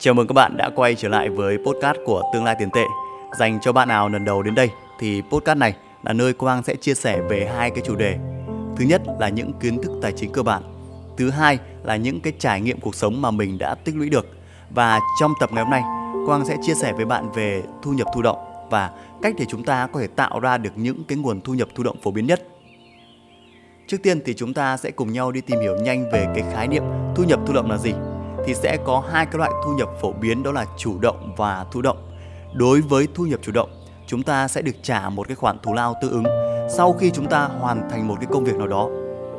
Chào 0.00 0.14
mừng 0.14 0.26
các 0.26 0.32
bạn 0.32 0.56
đã 0.56 0.70
quay 0.76 0.94
trở 0.94 1.08
lại 1.08 1.28
với 1.28 1.58
podcast 1.58 1.98
của 2.04 2.22
Tương 2.32 2.44
lai 2.44 2.56
tiền 2.58 2.70
tệ. 2.70 2.84
Dành 3.38 3.58
cho 3.60 3.72
bạn 3.72 3.88
nào 3.88 4.08
lần 4.08 4.24
đầu 4.24 4.42
đến 4.42 4.54
đây 4.54 4.70
thì 4.98 5.22
podcast 5.30 5.58
này 5.58 5.74
là 6.02 6.12
nơi 6.12 6.32
Quang 6.32 6.62
sẽ 6.62 6.74
chia 6.74 6.94
sẻ 6.94 7.20
về 7.20 7.50
hai 7.56 7.70
cái 7.70 7.82
chủ 7.86 7.96
đề. 7.96 8.18
Thứ 8.76 8.84
nhất 8.84 9.02
là 9.20 9.28
những 9.28 9.52
kiến 9.60 9.82
thức 9.82 9.92
tài 10.02 10.12
chính 10.12 10.32
cơ 10.32 10.42
bản. 10.42 10.62
Thứ 11.16 11.30
hai 11.30 11.58
là 11.84 11.96
những 11.96 12.20
cái 12.20 12.32
trải 12.38 12.60
nghiệm 12.60 12.80
cuộc 12.80 12.94
sống 12.94 13.22
mà 13.22 13.30
mình 13.30 13.58
đã 13.58 13.74
tích 13.74 13.96
lũy 13.96 14.08
được. 14.08 14.26
Và 14.70 15.00
trong 15.20 15.32
tập 15.40 15.50
ngày 15.52 15.64
hôm 15.64 15.70
nay, 15.70 15.82
Quang 16.26 16.44
sẽ 16.44 16.56
chia 16.62 16.74
sẻ 16.74 16.92
với 16.92 17.04
bạn 17.04 17.32
về 17.34 17.62
thu 17.82 17.92
nhập 17.92 18.06
thụ 18.14 18.22
động 18.22 18.38
và 18.70 18.90
cách 19.22 19.34
để 19.38 19.44
chúng 19.48 19.64
ta 19.64 19.86
có 19.92 20.00
thể 20.00 20.06
tạo 20.06 20.40
ra 20.40 20.58
được 20.58 20.72
những 20.76 21.04
cái 21.08 21.18
nguồn 21.18 21.40
thu 21.40 21.54
nhập 21.54 21.68
thụ 21.74 21.82
động 21.82 21.96
phổ 22.02 22.10
biến 22.10 22.26
nhất. 22.26 22.42
Trước 23.86 24.02
tiên 24.02 24.20
thì 24.24 24.34
chúng 24.34 24.54
ta 24.54 24.76
sẽ 24.76 24.90
cùng 24.90 25.12
nhau 25.12 25.32
đi 25.32 25.40
tìm 25.40 25.60
hiểu 25.60 25.76
nhanh 25.76 26.10
về 26.12 26.26
cái 26.34 26.44
khái 26.52 26.68
niệm 26.68 26.82
thu 27.14 27.24
nhập 27.24 27.40
thụ 27.46 27.52
động 27.52 27.70
là 27.70 27.76
gì 27.76 27.92
thì 28.48 28.54
sẽ 28.54 28.78
có 28.84 29.04
hai 29.12 29.26
cái 29.26 29.38
loại 29.38 29.50
thu 29.64 29.72
nhập 29.72 29.88
phổ 30.00 30.12
biến 30.12 30.42
đó 30.42 30.52
là 30.52 30.66
chủ 30.76 30.98
động 31.00 31.32
và 31.36 31.66
thụ 31.70 31.82
động. 31.82 31.96
Đối 32.54 32.80
với 32.80 33.08
thu 33.14 33.24
nhập 33.24 33.40
chủ 33.42 33.52
động, 33.52 33.70
chúng 34.06 34.22
ta 34.22 34.48
sẽ 34.48 34.62
được 34.62 34.76
trả 34.82 35.08
một 35.08 35.28
cái 35.28 35.36
khoản 35.36 35.58
thù 35.58 35.72
lao 35.72 35.94
tương 36.02 36.10
ứng 36.10 36.24
sau 36.76 36.92
khi 36.92 37.10
chúng 37.10 37.26
ta 37.26 37.44
hoàn 37.44 37.90
thành 37.90 38.08
một 38.08 38.14
cái 38.20 38.26
công 38.30 38.44
việc 38.44 38.56
nào 38.56 38.66
đó. 38.68 38.88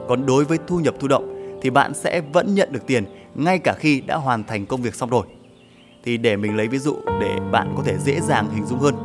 Còn 0.07 0.25
đối 0.25 0.45
với 0.45 0.57
thu 0.67 0.79
nhập 0.79 0.93
thụ 0.99 1.07
động 1.07 1.57
thì 1.61 1.69
bạn 1.69 1.93
sẽ 1.93 2.21
vẫn 2.21 2.55
nhận 2.55 2.71
được 2.71 2.87
tiền 2.87 3.05
ngay 3.35 3.59
cả 3.59 3.73
khi 3.79 4.01
đã 4.01 4.15
hoàn 4.15 4.43
thành 4.43 4.65
công 4.65 4.81
việc 4.81 4.95
xong 4.95 5.09
rồi. 5.09 5.25
Thì 6.03 6.17
để 6.17 6.35
mình 6.35 6.57
lấy 6.57 6.67
ví 6.67 6.77
dụ 6.77 6.95
để 7.21 7.35
bạn 7.51 7.73
có 7.77 7.83
thể 7.83 7.97
dễ 7.97 8.19
dàng 8.21 8.49
hình 8.55 8.65
dung 8.65 8.79
hơn. 8.79 8.95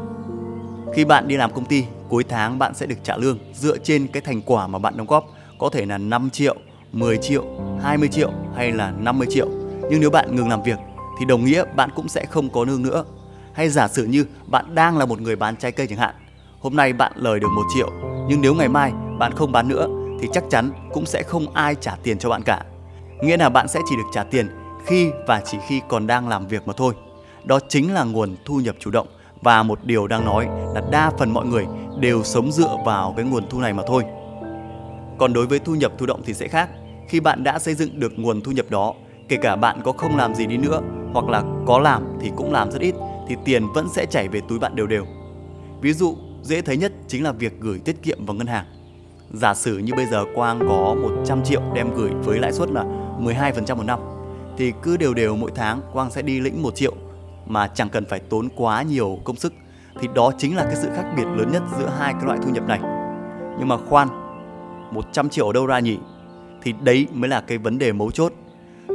Khi 0.95 1.05
bạn 1.05 1.29
đi 1.29 1.37
làm 1.37 1.52
công 1.52 1.65
ty, 1.65 1.85
cuối 2.09 2.25
tháng 2.29 2.59
bạn 2.59 2.75
sẽ 2.75 2.87
được 2.87 2.99
trả 3.02 3.16
lương 3.16 3.39
dựa 3.55 3.79
trên 3.79 4.07
cái 4.07 4.23
thành 4.23 4.43
quả 4.43 4.66
mà 4.66 4.79
bạn 4.79 4.97
đóng 4.97 5.07
góp, 5.07 5.25
có 5.59 5.68
thể 5.73 5.87
là 5.87 5.99
5 5.99 6.30
triệu, 6.30 6.57
10 6.93 7.16
triệu, 7.16 7.45
20 7.83 8.09
triệu 8.09 8.30
hay 8.57 8.73
là 8.73 8.93
50 8.99 9.27
triệu 9.30 9.63
nhưng 9.90 10.01
nếu 10.01 10.10
bạn 10.10 10.37
ngừng 10.37 10.49
làm 10.49 10.63
việc 10.63 10.79
thì 11.18 11.24
đồng 11.24 11.45
nghĩa 11.45 11.65
bạn 11.77 11.90
cũng 11.95 12.09
sẽ 12.09 12.27
không 12.27 12.51
có 12.51 12.65
lương 12.65 12.82
nữa. 12.82 13.04
Hay 13.52 13.68
giả 13.68 13.88
sử 13.88 14.04
như 14.04 14.24
bạn 14.46 14.74
đang 14.74 14.99
là 14.99 15.07
một 15.07 15.21
người 15.21 15.37
bán 15.37 15.57
trái 15.57 15.73
cây 15.73 15.87
chẳng 15.87 15.99
hạn. 15.99 16.15
Hôm 16.60 16.77
nay 16.77 16.93
bạn 16.93 17.13
lời 17.16 17.40
được 17.40 17.49
1 17.57 17.63
triệu, 17.74 17.90
nhưng 18.29 18.40
nếu 18.40 18.55
ngày 18.55 18.68
mai 18.68 18.93
bạn 19.18 19.32
không 19.32 19.52
bán 19.52 19.68
nữa 19.68 19.87
thì 20.21 20.29
chắc 20.32 20.45
chắn 20.51 20.71
cũng 20.93 21.07
sẽ 21.07 21.23
không 21.23 21.55
ai 21.55 21.74
trả 21.80 21.96
tiền 22.02 22.18
cho 22.18 22.29
bạn 22.29 22.43
cả. 22.43 22.65
Nghĩa 23.23 23.37
là 23.37 23.49
bạn 23.49 23.68
sẽ 23.68 23.80
chỉ 23.90 23.96
được 23.96 24.09
trả 24.12 24.24
tiền 24.24 24.49
khi 24.87 25.10
và 25.27 25.43
chỉ 25.45 25.59
khi 25.68 25.80
còn 25.88 26.07
đang 26.07 26.29
làm 26.29 26.46
việc 26.46 26.68
mà 26.68 26.73
thôi. 26.77 26.95
Đó 27.45 27.59
chính 27.68 27.95
là 27.95 28.05
nguồn 28.05 28.37
thu 28.45 28.60
nhập 28.60 28.77
chủ 28.80 28.90
động 28.90 29.07
và 29.43 29.62
một 29.62 29.79
điều 29.85 30.07
đang 30.07 30.24
nói 30.24 30.49
là 30.74 30.82
đa 30.90 31.10
phần 31.18 31.30
mọi 31.30 31.46
người 31.46 31.66
đều 32.01 32.23
sống 32.23 32.52
dựa 32.52 32.77
vào 32.85 33.15
cái 33.16 33.24
nguồn 33.24 33.49
thu 33.49 33.60
này 33.60 33.73
mà 33.73 33.82
thôi. 33.87 34.05
Còn 35.18 35.32
đối 35.32 35.46
với 35.46 35.59
thu 35.59 35.74
nhập 35.74 35.93
thụ 35.99 36.07
động 36.07 36.23
thì 36.24 36.35
sẽ 36.35 36.49
khác. 36.49 36.68
Khi 37.09 37.21
bạn 37.21 37.45
đã 37.45 37.59
xây 37.59 37.74
dựng 37.74 38.01
được 38.01 38.12
nguồn 38.16 38.40
thu 38.40 38.52
nhập 38.52 38.66
đó 38.71 38.95
kể 39.29 39.37
cả 39.37 39.57
bạn 39.57 39.80
có 39.85 39.93
không 39.93 40.17
làm 40.17 40.35
gì 40.35 40.47
đi 40.47 40.57
nữa 40.57 40.80
hoặc 41.13 41.29
là 41.29 41.43
có 41.67 41.79
làm 41.79 42.03
thì 42.21 42.30
cũng 42.37 42.53
làm 42.53 42.71
rất 42.71 42.80
ít 42.80 42.95
thì 43.29 43.37
tiền 43.45 43.73
vẫn 43.75 43.89
sẽ 43.89 44.07
chảy 44.07 44.29
về 44.29 44.41
túi 44.49 44.59
bạn 44.59 44.77
đều 44.77 44.87
đều. 44.87 45.07
Ví 45.80 45.93
dụ 45.93 46.17
dễ 46.43 46.63
thấy 46.63 46.77
nhất 46.77 46.93
chính 47.09 47.25
là 47.25 47.33
việc 47.33 47.61
gửi 47.61 47.79
tiết 47.79 48.02
kiệm 48.02 48.27
vào 48.27 48.37
ngân 48.37 48.47
hàng. 48.47 48.65
Giả 49.33 49.55
sử 49.55 49.79
như 49.79 49.93
bây 49.95 50.07
giờ 50.07 50.25
Quang 50.35 50.61
có 50.69 50.97
100 51.02 51.45
triệu 51.45 51.63
đem 51.75 51.95
gửi 51.95 52.11
với 52.11 52.39
lãi 52.39 52.52
suất 52.52 52.71
là 52.71 52.85
12% 53.21 53.77
một 53.77 53.83
năm 53.87 53.99
thì 54.57 54.73
cứ 54.83 54.97
đều 54.97 55.15
đều 55.15 55.37
mỗi 55.37 55.51
tháng 55.55 55.80
Quang 55.93 56.11
sẽ 56.11 56.23
đi 56.23 56.41
lĩnh 56.41 56.63
1 56.63 56.75
triệu 56.75 56.95
mà 57.47 57.69
chẳng 57.69 57.89
cần 57.89 58.05
phải 58.05 58.21
tốn 58.21 58.49
quá 58.57 58.83
nhiều 58.83 59.19
công 59.25 59.37
sức 59.37 59.52
thì 60.01 60.09
đó 60.15 60.33
chính 60.39 60.57
là 60.57 60.65
cái 60.65 60.77
sự 60.77 60.89
khác 60.97 61.15
biệt 61.17 61.25
lớn 61.25 61.49
nhất 61.52 61.63
giữa 61.79 61.93
hai 61.99 62.13
cái 62.13 62.23
loại 62.25 62.39
thu 62.43 62.51
nhập 62.51 62.69
này. 62.69 62.80
Nhưng 63.59 63.69
mà 63.69 63.77
khoan, 63.77 64.09
100 64.91 65.28
triệu 65.28 65.47
ở 65.47 65.53
đâu 65.53 65.67
ra 65.67 65.81
nhỉ? 65.81 65.99
Thì 66.62 66.72
đấy 66.83 67.06
mới 67.12 67.31
là 67.31 67.41
cái 67.41 67.59
vấn 67.59 67.78
đề 67.78 67.93
mấu 67.93 68.11
chốt 68.11 68.33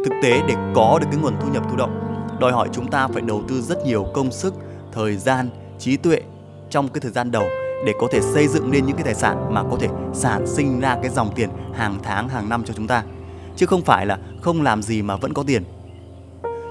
Thực 0.10 0.16
tế 0.22 0.42
để 0.48 0.56
có 0.76 1.00
được 1.02 1.08
cái 1.12 1.20
nguồn 1.22 1.34
thu 1.42 1.48
nhập 1.54 1.64
thụ 1.70 1.76
động 1.76 2.00
đòi 2.40 2.52
hỏi 2.52 2.70
chúng 2.72 2.88
ta 2.88 3.08
phải 3.08 3.22
đầu 3.22 3.44
tư 3.48 3.62
rất 3.62 3.86
nhiều 3.86 4.06
công 4.14 4.32
sức, 4.32 4.54
thời 4.92 5.16
gian, 5.16 5.50
trí 5.80 5.98
tuệ 5.98 6.22
trong 6.70 6.88
cái 6.88 7.02
thời 7.02 7.12
gian 7.12 7.32
đầu 7.32 7.44
để 7.86 7.94
có 8.00 8.08
thể 8.12 8.22
xây 8.22 8.48
dựng 8.48 8.72
nên 8.72 8.86
những 8.86 8.96
cái 8.96 9.06
tài 9.06 9.16
sản 9.16 9.54
mà 9.54 9.64
có 9.64 9.78
thể 9.80 9.88
sản 10.14 10.48
sinh 10.48 10.80
ra 10.80 10.98
cái 11.02 11.12
dòng 11.12 11.32
tiền 11.36 11.50
hàng 11.74 11.98
tháng, 12.04 12.30
hàng 12.30 12.50
năm 12.50 12.64
cho 12.66 12.74
chúng 12.74 12.88
ta. 12.88 13.04
Chứ 13.56 13.66
không 13.66 13.82
phải 13.82 14.06
là 14.06 14.18
không 14.42 14.62
làm 14.62 14.82
gì 14.82 15.02
mà 15.02 15.16
vẫn 15.16 15.34
có 15.34 15.44
tiền. 15.44 15.64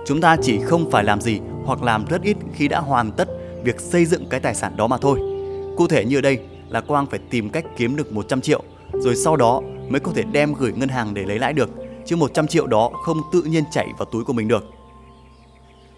Chúng 0.06 0.20
ta 0.20 0.36
chỉ 0.42 0.58
không 0.58 0.90
phải 0.90 1.04
làm 1.04 1.20
gì 1.20 1.40
hoặc 1.64 1.82
làm 1.82 2.04
rất 2.04 2.22
ít 2.22 2.36
khi 2.52 2.68
đã 2.68 2.80
hoàn 2.80 3.12
tất 3.12 3.28
việc 3.64 3.80
xây 3.80 4.04
dựng 4.04 4.26
cái 4.30 4.40
tài 4.40 4.54
sản 4.54 4.76
đó 4.76 4.86
mà 4.86 4.98
thôi. 4.98 5.20
Cụ 5.76 5.86
thể 5.88 6.04
như 6.04 6.18
ở 6.18 6.20
đây 6.20 6.38
là 6.68 6.80
Quang 6.80 7.06
phải 7.06 7.20
tìm 7.30 7.50
cách 7.50 7.64
kiếm 7.76 7.96
được 7.96 8.12
100 8.12 8.40
triệu 8.40 8.62
rồi 8.92 9.16
sau 9.16 9.36
đó 9.36 9.60
mới 9.88 10.00
có 10.00 10.12
thể 10.14 10.22
đem 10.32 10.54
gửi 10.54 10.72
ngân 10.72 10.88
hàng 10.88 11.14
để 11.14 11.24
lấy 11.24 11.38
lãi 11.38 11.52
được 11.52 11.70
chứ 12.08 12.16
100 12.16 12.46
triệu 12.46 12.66
đó 12.66 12.90
không 13.04 13.22
tự 13.32 13.42
nhiên 13.42 13.64
chảy 13.70 13.88
vào 13.98 14.04
túi 14.04 14.24
của 14.24 14.32
mình 14.32 14.48
được. 14.48 14.64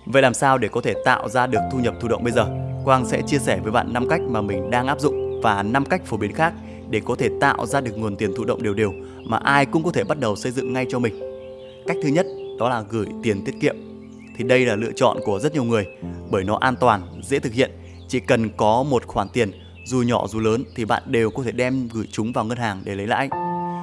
Vậy 0.07 0.23
làm 0.23 0.35
sao 0.35 0.59
để 0.59 0.69
có 0.69 0.81
thể 0.81 0.95
tạo 1.05 1.29
ra 1.29 1.47
được 1.47 1.61
thu 1.73 1.79
nhập 1.79 1.95
thụ 2.01 2.09
động 2.09 2.25
bây 2.25 2.33
giờ? 2.33 2.47
Quang 2.85 3.07
sẽ 3.07 3.23
chia 3.27 3.39
sẻ 3.39 3.61
với 3.63 3.73
bạn 3.73 3.93
5 3.93 4.09
cách 4.09 4.21
mà 4.21 4.41
mình 4.41 4.71
đang 4.71 4.87
áp 4.87 5.01
dụng 5.01 5.41
và 5.43 5.63
5 5.63 5.85
cách 5.85 6.03
phổ 6.05 6.17
biến 6.17 6.33
khác 6.33 6.53
để 6.91 7.01
có 7.05 7.15
thể 7.15 7.29
tạo 7.41 7.67
ra 7.67 7.81
được 7.81 7.93
nguồn 7.97 8.17
tiền 8.17 8.35
thụ 8.37 8.45
động 8.45 8.63
đều 8.63 8.75
đều 8.75 8.93
mà 9.25 9.37
ai 9.37 9.67
cũng 9.67 9.83
có 9.83 9.91
thể 9.91 10.05
bắt 10.05 10.21
đầu 10.21 10.37
xây 10.37 10.53
dựng 10.53 10.73
ngay 10.73 10.87
cho 10.89 10.99
mình. 10.99 11.21
Cách 11.87 11.97
thứ 12.03 12.09
nhất 12.09 12.27
đó 12.59 12.69
là 12.69 12.85
gửi 12.89 13.07
tiền 13.23 13.45
tiết 13.45 13.55
kiệm. 13.61 13.77
Thì 14.37 14.45
đây 14.45 14.67
là 14.67 14.77
lựa 14.77 14.93
chọn 14.97 15.19
của 15.25 15.39
rất 15.39 15.53
nhiều 15.53 15.65
người 15.65 15.87
bởi 16.31 16.45
nó 16.45 16.57
an 16.57 16.77
toàn, 16.81 17.03
dễ 17.23 17.39
thực 17.39 17.53
hiện. 17.53 17.71
Chỉ 18.09 18.21
cần 18.21 18.51
có 18.57 18.83
một 18.83 19.07
khoản 19.07 19.29
tiền 19.29 19.51
dù 19.87 20.03
nhỏ 20.03 20.27
dù 20.27 20.41
lớn 20.41 20.65
thì 20.75 20.85
bạn 20.85 21.03
đều 21.07 21.31
có 21.31 21.43
thể 21.43 21.53
đem 21.53 21.89
gửi 21.93 22.09
chúng 22.13 22.33
vào 22.33 22.45
ngân 22.45 22.59
hàng 22.59 22.83
để 22.85 22.95
lấy 22.95 23.07
lãi. 23.07 23.29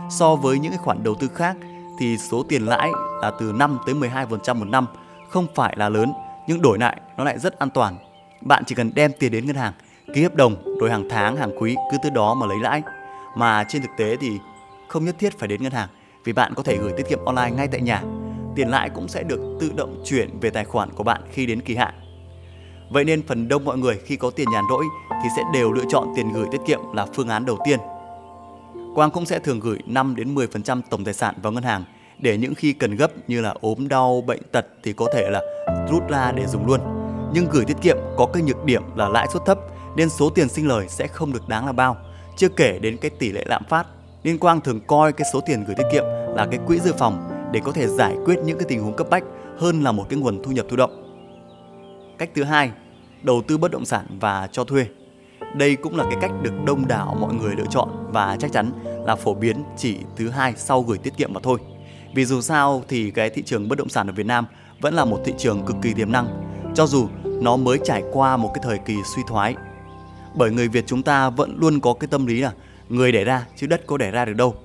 So 0.10 0.36
với 0.36 0.60
những 0.60 0.72
cái 0.72 0.80
khoản 0.84 1.04
đầu 1.04 1.16
tư 1.20 1.28
khác 1.36 1.58
thì 2.00 2.18
số 2.18 2.44
tiền 2.44 2.66
lãi 2.66 2.92
là 3.22 3.32
từ 3.40 3.52
5 3.56 3.78
tới 3.86 3.96
12% 3.96 4.56
một 4.56 4.68
năm 4.68 4.86
không 5.30 5.48
phải 5.56 5.76
là 5.78 5.90
lớn 5.90 6.14
nhưng 6.48 6.62
đổi 6.62 6.80
lại 6.80 7.02
nó 7.18 7.24
lại 7.24 7.40
rất 7.40 7.60
an 7.60 7.70
toàn. 7.70 7.98
Bạn 8.42 8.64
chỉ 8.68 8.76
cần 8.76 8.92
đem 8.96 9.12
tiền 9.20 9.32
đến 9.32 9.46
ngân 9.46 9.56
hàng, 9.56 9.74
ký 10.16 10.24
hợp 10.24 10.36
đồng 10.36 10.78
rồi 10.80 10.92
hàng 10.92 11.10
tháng, 11.10 11.36
hàng 11.38 11.52
quý 11.60 11.76
cứ 11.92 11.98
từ 12.04 12.10
đó 12.10 12.34
mà 12.34 12.46
lấy 12.46 12.58
lãi. 12.60 12.82
Mà 13.36 13.64
trên 13.64 13.82
thực 13.82 13.92
tế 13.98 14.18
thì 14.18 14.40
không 14.88 15.06
nhất 15.06 15.16
thiết 15.20 15.40
phải 15.40 15.48
đến 15.48 15.64
ngân 15.64 15.72
hàng 15.72 15.90
vì 16.26 16.34
bạn 16.34 16.54
có 16.56 16.64
thể 16.64 16.78
gửi 16.78 16.92
tiết 16.98 17.10
kiệm 17.10 17.26
online 17.26 17.52
ngay 17.52 17.68
tại 17.68 17.82
nhà. 17.82 18.02
Tiền 18.56 18.70
lãi 18.70 18.90
cũng 18.90 19.08
sẽ 19.08 19.24
được 19.24 19.58
tự 19.60 19.72
động 19.76 20.04
chuyển 20.06 20.40
về 20.40 20.50
tài 20.50 20.66
khoản 20.66 20.90
của 20.94 21.04
bạn 21.04 21.22
khi 21.32 21.46
đến 21.46 21.62
kỳ 21.62 21.76
hạn. 21.76 21.94
Vậy 22.90 23.04
nên 23.04 23.28
phần 23.28 23.48
đông 23.48 23.66
mọi 23.66 23.78
người 23.78 24.00
khi 24.06 24.16
có 24.16 24.30
tiền 24.30 24.48
nhàn 24.52 24.64
rỗi 24.70 24.86
thì 25.24 25.30
sẽ 25.36 25.44
đều 25.54 25.72
lựa 25.72 25.84
chọn 25.90 26.08
tiền 26.16 26.34
gửi 26.34 26.46
tiết 26.52 26.62
kiệm 26.66 26.80
là 26.94 27.06
phương 27.06 27.30
án 27.30 27.46
đầu 27.46 27.58
tiên 27.66 27.80
Quang 28.98 29.12
cũng 29.12 29.26
sẽ 29.26 29.40
thường 29.40 29.60
gửi 29.60 29.80
5 29.86 30.16
đến 30.16 30.36
10% 30.36 30.82
tổng 30.90 31.04
tài 31.04 31.14
sản 31.14 31.36
vào 31.42 31.54
ngân 31.54 31.64
hàng 31.64 31.84
để 32.20 32.38
những 32.38 32.56
khi 32.56 32.74
cần 32.74 32.96
gấp 32.96 33.12
như 33.30 33.42
là 33.42 33.56
ốm 33.62 33.88
đau, 33.88 34.22
bệnh 34.28 34.42
tật 34.52 34.66
thì 34.84 34.94
có 34.94 35.08
thể 35.14 35.30
là 35.30 35.42
rút 35.92 36.10
ra 36.10 36.32
để 36.32 36.48
dùng 36.48 36.68
luôn. 36.68 36.80
Nhưng 37.34 37.46
gửi 37.52 37.66
tiết 37.66 37.78
kiệm 37.82 37.98
có 38.18 38.28
cái 38.34 38.44
nhược 38.44 38.66
điểm 38.66 38.84
là 38.96 39.10
lãi 39.10 39.28
suất 39.34 39.46
thấp 39.46 39.60
nên 39.96 40.10
số 40.10 40.30
tiền 40.30 40.50
sinh 40.50 40.68
lời 40.68 40.86
sẽ 40.90 41.08
không 41.08 41.34
được 41.34 41.48
đáng 41.48 41.66
là 41.66 41.72
bao. 41.72 41.98
Chưa 42.38 42.50
kể 42.50 42.80
đến 42.80 42.98
cái 42.98 43.12
tỷ 43.20 43.32
lệ 43.32 43.44
lạm 43.46 43.64
phát. 43.70 43.88
Nên 44.24 44.38
Quang 44.38 44.62
thường 44.62 44.80
coi 44.88 45.14
cái 45.14 45.28
số 45.34 45.42
tiền 45.42 45.64
gửi 45.68 45.76
tiết 45.76 45.88
kiệm 45.92 46.04
là 46.36 46.48
cái 46.52 46.60
quỹ 46.68 46.80
dự 46.80 46.94
phòng 46.94 47.30
để 47.52 47.60
có 47.64 47.72
thể 47.72 47.88
giải 47.88 48.16
quyết 48.26 48.36
những 48.46 48.58
cái 48.58 48.66
tình 48.70 48.84
huống 48.84 48.96
cấp 48.96 49.08
bách 49.10 49.24
hơn 49.58 49.84
là 49.84 49.92
một 49.92 50.06
cái 50.10 50.20
nguồn 50.20 50.44
thu 50.44 50.52
nhập 50.52 50.66
thụ 50.70 50.76
động. 50.76 51.04
Cách 52.18 52.30
thứ 52.36 52.44
hai, 52.44 52.72
đầu 53.24 53.42
tư 53.48 53.58
bất 53.58 53.72
động 53.72 53.86
sản 53.86 54.06
và 54.20 54.48
cho 54.52 54.64
thuê. 54.64 54.86
Đây 55.58 55.76
cũng 55.76 55.96
là 55.96 56.04
cái 56.04 56.18
cách 56.22 56.32
được 56.42 56.54
đông 56.66 56.88
đảo 56.88 57.18
mọi 57.20 57.34
người 57.34 57.56
lựa 57.56 57.66
chọn 57.70 57.90
và 58.12 58.38
chắc 58.40 58.52
chắn 58.52 58.72
là 59.06 59.16
phổ 59.16 59.34
biến 59.34 59.64
chỉ 59.78 59.98
thứ 60.16 60.30
hai 60.30 60.54
sau 60.58 60.82
gửi 60.82 60.98
tiết 60.98 61.18
kiệm 61.18 61.34
mà 61.34 61.40
thôi. 61.44 61.60
Vì 62.16 62.26
dù 62.26 62.42
sao 62.42 62.84
thì 62.88 63.12
cái 63.12 63.30
thị 63.30 63.44
trường 63.46 63.70
bất 63.70 63.78
động 63.78 63.90
sản 63.90 64.08
ở 64.08 64.14
Việt 64.14 64.26
Nam 64.26 64.46
vẫn 64.82 64.94
là 64.94 65.06
một 65.06 65.20
thị 65.26 65.34
trường 65.38 65.66
cực 65.66 65.76
kỳ 65.82 65.94
tiềm 65.94 66.12
năng, 66.12 66.28
cho 66.76 66.88
dù 66.88 67.08
nó 67.24 67.56
mới 67.56 67.80
trải 67.84 68.04
qua 68.14 68.38
một 68.38 68.52
cái 68.54 68.64
thời 68.64 68.78
kỳ 68.78 68.96
suy 69.16 69.22
thoái. 69.28 69.56
Bởi 70.36 70.52
người 70.52 70.68
Việt 70.68 70.84
chúng 70.88 71.04
ta 71.04 71.30
vẫn 71.30 71.58
luôn 71.60 71.80
có 71.80 71.94
cái 71.94 72.08
tâm 72.08 72.26
lý 72.26 72.42
là 72.42 72.52
người 72.90 73.12
đẻ 73.12 73.24
ra 73.24 73.46
chứ 73.56 73.68
đất 73.68 73.88
có 73.88 73.98
đẻ 73.98 74.12
ra 74.12 74.26
được 74.26 74.36
đâu. 74.36 74.56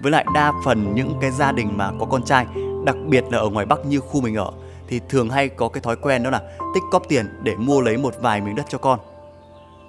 Với 0.00 0.12
lại 0.12 0.26
đa 0.34 0.52
phần 0.64 0.94
những 0.94 1.14
cái 1.20 1.30
gia 1.30 1.52
đình 1.52 1.76
mà 1.76 1.90
có 2.00 2.06
con 2.06 2.24
trai, 2.24 2.46
đặc 2.84 2.96
biệt 3.08 3.24
là 3.30 3.38
ở 3.38 3.48
ngoài 3.48 3.66
Bắc 3.66 3.86
như 3.86 4.00
khu 4.00 4.20
mình 4.20 4.34
ở 4.34 4.50
thì 4.88 5.00
thường 5.08 5.30
hay 5.30 5.48
có 5.48 5.68
cái 5.68 5.80
thói 5.80 5.96
quen 5.96 6.22
đó 6.22 6.30
là 6.30 6.40
tích 6.74 6.82
cóp 6.90 7.02
tiền 7.08 7.26
để 7.42 7.54
mua 7.56 7.80
lấy 7.80 7.96
một 7.96 8.14
vài 8.20 8.40
miếng 8.40 8.54
đất 8.54 8.66
cho 8.68 8.78
con 8.78 9.00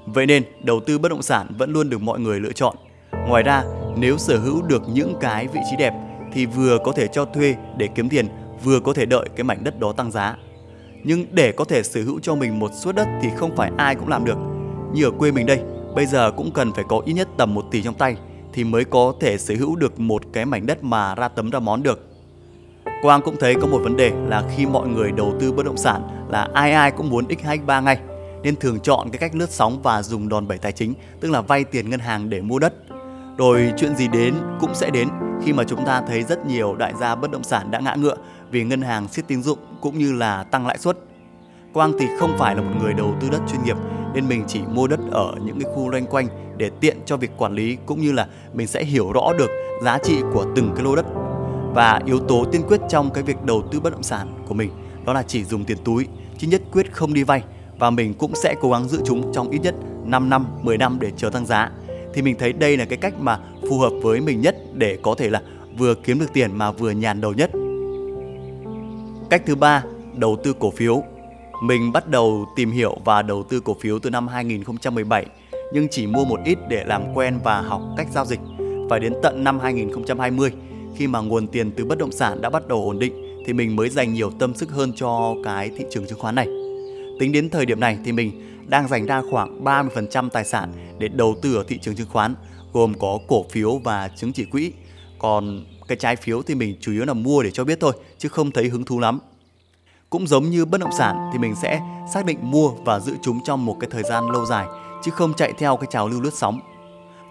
Vậy 0.05 0.25
nên, 0.25 0.43
đầu 0.63 0.79
tư 0.79 0.97
bất 0.97 1.09
động 1.09 1.21
sản 1.21 1.47
vẫn 1.57 1.73
luôn 1.73 1.89
được 1.89 2.01
mọi 2.01 2.19
người 2.19 2.39
lựa 2.39 2.51
chọn. 2.51 2.75
Ngoài 3.27 3.43
ra, 3.43 3.63
nếu 3.97 4.17
sở 4.17 4.37
hữu 4.37 4.61
được 4.61 4.81
những 4.89 5.15
cái 5.21 5.47
vị 5.47 5.59
trí 5.69 5.75
đẹp 5.77 5.93
thì 6.33 6.45
vừa 6.45 6.77
có 6.83 6.91
thể 6.91 7.07
cho 7.07 7.25
thuê 7.25 7.55
để 7.77 7.87
kiếm 7.95 8.09
tiền, 8.09 8.27
vừa 8.63 8.79
có 8.79 8.93
thể 8.93 9.05
đợi 9.05 9.29
cái 9.35 9.43
mảnh 9.43 9.63
đất 9.63 9.79
đó 9.79 9.91
tăng 9.91 10.11
giá. 10.11 10.35
Nhưng 11.03 11.25
để 11.31 11.51
có 11.51 11.65
thể 11.65 11.83
sở 11.83 12.01
hữu 12.01 12.19
cho 12.19 12.35
mình 12.35 12.59
một 12.59 12.71
suất 12.73 12.95
đất 12.95 13.07
thì 13.21 13.29
không 13.37 13.55
phải 13.55 13.71
ai 13.77 13.95
cũng 13.95 14.07
làm 14.07 14.25
được. 14.25 14.37
Như 14.93 15.03
ở 15.05 15.11
quê 15.11 15.31
mình 15.31 15.45
đây, 15.45 15.59
bây 15.95 16.05
giờ 16.05 16.31
cũng 16.31 16.51
cần 16.51 16.71
phải 16.73 16.83
có 16.87 17.01
ít 17.05 17.13
nhất 17.13 17.27
tầm 17.37 17.53
1 17.53 17.65
tỷ 17.71 17.81
trong 17.81 17.93
tay 17.93 18.17
thì 18.53 18.63
mới 18.63 18.85
có 18.85 19.13
thể 19.19 19.37
sở 19.37 19.55
hữu 19.59 19.75
được 19.75 19.99
một 19.99 20.23
cái 20.33 20.45
mảnh 20.45 20.65
đất 20.65 20.83
mà 20.83 21.15
ra 21.15 21.27
tấm 21.27 21.49
ra 21.49 21.59
món 21.59 21.83
được. 21.83 22.09
Quang 23.01 23.21
cũng 23.21 23.35
thấy 23.39 23.55
có 23.55 23.67
một 23.67 23.79
vấn 23.83 23.97
đề 23.97 24.11
là 24.27 24.43
khi 24.55 24.65
mọi 24.65 24.87
người 24.87 25.11
đầu 25.11 25.33
tư 25.39 25.51
bất 25.51 25.65
động 25.65 25.77
sản 25.77 26.01
là 26.29 26.47
ai 26.53 26.71
ai 26.71 26.91
cũng 26.91 27.09
muốn 27.09 27.25
x2 27.25 27.65
x3 27.65 27.83
ngay 27.83 27.99
nên 28.43 28.55
thường 28.55 28.79
chọn 28.79 29.09
cái 29.09 29.19
cách 29.19 29.35
lướt 29.35 29.49
sóng 29.49 29.81
và 29.81 30.03
dùng 30.03 30.29
đòn 30.29 30.47
bẩy 30.47 30.57
tài 30.57 30.71
chính, 30.71 30.93
tức 31.19 31.31
là 31.31 31.41
vay 31.41 31.63
tiền 31.63 31.89
ngân 31.89 31.99
hàng 31.99 32.29
để 32.29 32.41
mua 32.41 32.59
đất. 32.59 32.73
Rồi 33.37 33.73
chuyện 33.77 33.95
gì 33.95 34.07
đến 34.07 34.35
cũng 34.59 34.75
sẽ 34.75 34.89
đến 34.89 35.07
khi 35.45 35.53
mà 35.53 35.63
chúng 35.63 35.85
ta 35.85 36.01
thấy 36.07 36.23
rất 36.23 36.45
nhiều 36.45 36.75
đại 36.75 36.93
gia 36.99 37.15
bất 37.15 37.31
động 37.31 37.43
sản 37.43 37.71
đã 37.71 37.79
ngã 37.79 37.95
ngựa 37.95 38.15
vì 38.51 38.63
ngân 38.63 38.81
hàng 38.81 39.07
siết 39.07 39.27
tín 39.27 39.43
dụng 39.43 39.59
cũng 39.81 39.97
như 39.97 40.13
là 40.13 40.43
tăng 40.43 40.67
lãi 40.67 40.77
suất. 40.77 40.97
Quang 41.73 41.93
thì 41.99 42.05
không 42.19 42.35
phải 42.39 42.55
là 42.55 42.61
một 42.61 42.71
người 42.81 42.93
đầu 42.93 43.15
tư 43.21 43.29
đất 43.29 43.41
chuyên 43.51 43.63
nghiệp 43.63 43.77
nên 44.13 44.27
mình 44.27 44.43
chỉ 44.47 44.59
mua 44.67 44.87
đất 44.87 44.99
ở 45.11 45.33
những 45.45 45.59
cái 45.61 45.71
khu 45.73 45.89
loanh 45.89 46.05
quanh 46.05 46.27
để 46.57 46.71
tiện 46.79 46.97
cho 47.05 47.17
việc 47.17 47.31
quản 47.37 47.53
lý 47.53 47.77
cũng 47.85 48.01
như 48.01 48.11
là 48.11 48.27
mình 48.53 48.67
sẽ 48.67 48.83
hiểu 48.83 49.11
rõ 49.11 49.33
được 49.37 49.49
giá 49.83 49.97
trị 50.03 50.21
của 50.33 50.45
từng 50.55 50.71
cái 50.75 50.83
lô 50.83 50.95
đất. 50.95 51.05
Và 51.73 52.01
yếu 52.05 52.19
tố 52.19 52.45
tiên 52.51 52.61
quyết 52.67 52.81
trong 52.89 53.09
cái 53.13 53.23
việc 53.23 53.43
đầu 53.43 53.63
tư 53.71 53.79
bất 53.79 53.93
động 53.93 54.03
sản 54.03 54.27
của 54.47 54.53
mình 54.53 54.71
đó 55.05 55.13
là 55.13 55.23
chỉ 55.23 55.43
dùng 55.43 55.65
tiền 55.65 55.77
túi 55.85 56.07
chứ 56.37 56.47
nhất 56.47 56.61
quyết 56.71 56.93
không 56.93 57.13
đi 57.13 57.23
vay 57.23 57.43
và 57.79 57.89
mình 57.89 58.13
cũng 58.13 58.35
sẽ 58.35 58.55
cố 58.61 58.71
gắng 58.71 58.87
giữ 58.87 59.01
chúng 59.05 59.33
trong 59.33 59.49
ít 59.49 59.59
nhất 59.59 59.75
5 60.05 60.29
năm, 60.29 60.45
10 60.61 60.77
năm 60.77 60.97
để 60.99 61.11
chờ 61.17 61.29
tăng 61.29 61.45
giá. 61.45 61.71
Thì 62.13 62.21
mình 62.21 62.35
thấy 62.39 62.53
đây 62.53 62.77
là 62.77 62.85
cái 62.85 62.97
cách 62.97 63.13
mà 63.19 63.39
phù 63.69 63.79
hợp 63.79 63.91
với 64.01 64.21
mình 64.21 64.41
nhất 64.41 64.55
để 64.73 64.97
có 65.01 65.15
thể 65.17 65.29
là 65.29 65.41
vừa 65.77 65.95
kiếm 65.95 66.19
được 66.19 66.33
tiền 66.33 66.57
mà 66.57 66.71
vừa 66.71 66.91
nhàn 66.91 67.21
đầu 67.21 67.33
nhất. 67.33 67.51
Cách 69.29 69.43
thứ 69.45 69.55
ba, 69.55 69.83
đầu 70.15 70.37
tư 70.43 70.53
cổ 70.59 70.71
phiếu. 70.71 71.03
Mình 71.63 71.91
bắt 71.91 72.07
đầu 72.07 72.45
tìm 72.55 72.71
hiểu 72.71 72.97
và 73.05 73.21
đầu 73.21 73.43
tư 73.43 73.59
cổ 73.59 73.75
phiếu 73.79 73.99
từ 73.99 74.09
năm 74.09 74.27
2017 74.27 75.25
nhưng 75.73 75.87
chỉ 75.91 76.07
mua 76.07 76.25
một 76.25 76.39
ít 76.45 76.57
để 76.69 76.83
làm 76.85 77.13
quen 77.13 77.39
và 77.43 77.61
học 77.61 77.81
cách 77.97 78.07
giao 78.11 78.25
dịch. 78.25 78.39
Phải 78.89 78.99
đến 78.99 79.13
tận 79.23 79.43
năm 79.43 79.59
2020 79.59 80.51
khi 80.95 81.07
mà 81.07 81.19
nguồn 81.19 81.47
tiền 81.47 81.71
từ 81.71 81.85
bất 81.85 81.97
động 81.97 82.11
sản 82.11 82.41
đã 82.41 82.49
bắt 82.49 82.67
đầu 82.67 82.85
ổn 82.85 82.99
định 82.99 83.43
thì 83.45 83.53
mình 83.53 83.75
mới 83.75 83.89
dành 83.89 84.13
nhiều 84.13 84.31
tâm 84.39 84.55
sức 84.55 84.71
hơn 84.71 84.93
cho 84.95 85.35
cái 85.43 85.69
thị 85.77 85.85
trường 85.91 86.05
chứng 86.07 86.19
khoán 86.19 86.35
này. 86.35 86.62
Tính 87.23 87.31
đến 87.31 87.49
thời 87.49 87.65
điểm 87.65 87.79
này 87.79 87.97
thì 88.05 88.11
mình 88.11 88.59
đang 88.67 88.87
dành 88.87 89.05
ra 89.05 89.21
khoảng 89.31 89.63
30% 89.63 90.29
tài 90.29 90.45
sản 90.45 90.73
để 90.99 91.07
đầu 91.07 91.35
tư 91.41 91.55
ở 91.55 91.63
thị 91.67 91.77
trường 91.77 91.95
chứng 91.95 92.07
khoán, 92.11 92.35
gồm 92.73 92.93
có 92.99 93.19
cổ 93.27 93.45
phiếu 93.51 93.77
và 93.77 94.09
chứng 94.15 94.33
chỉ 94.33 94.45
quỹ. 94.45 94.71
Còn 95.19 95.65
cái 95.87 95.97
trái 95.97 96.15
phiếu 96.15 96.41
thì 96.41 96.55
mình 96.55 96.75
chủ 96.79 96.91
yếu 96.91 97.05
là 97.05 97.13
mua 97.13 97.43
để 97.43 97.51
cho 97.51 97.63
biết 97.63 97.79
thôi, 97.79 97.93
chứ 98.17 98.29
không 98.29 98.51
thấy 98.51 98.69
hứng 98.69 98.85
thú 98.85 98.99
lắm. 98.99 99.19
Cũng 100.09 100.27
giống 100.27 100.49
như 100.49 100.65
bất 100.65 100.81
động 100.81 100.89
sản 100.97 101.29
thì 101.33 101.39
mình 101.39 101.55
sẽ 101.61 101.81
xác 102.13 102.25
định 102.25 102.37
mua 102.41 102.69
và 102.69 102.99
giữ 102.99 103.13
chúng 103.21 103.39
trong 103.45 103.65
một 103.65 103.77
cái 103.79 103.89
thời 103.91 104.03
gian 104.03 104.29
lâu 104.29 104.45
dài, 104.45 104.65
chứ 105.03 105.11
không 105.11 105.33
chạy 105.33 105.53
theo 105.57 105.77
cái 105.77 105.87
trào 105.91 106.07
lưu 106.07 106.21
lướt 106.21 106.33
sóng. 106.33 106.59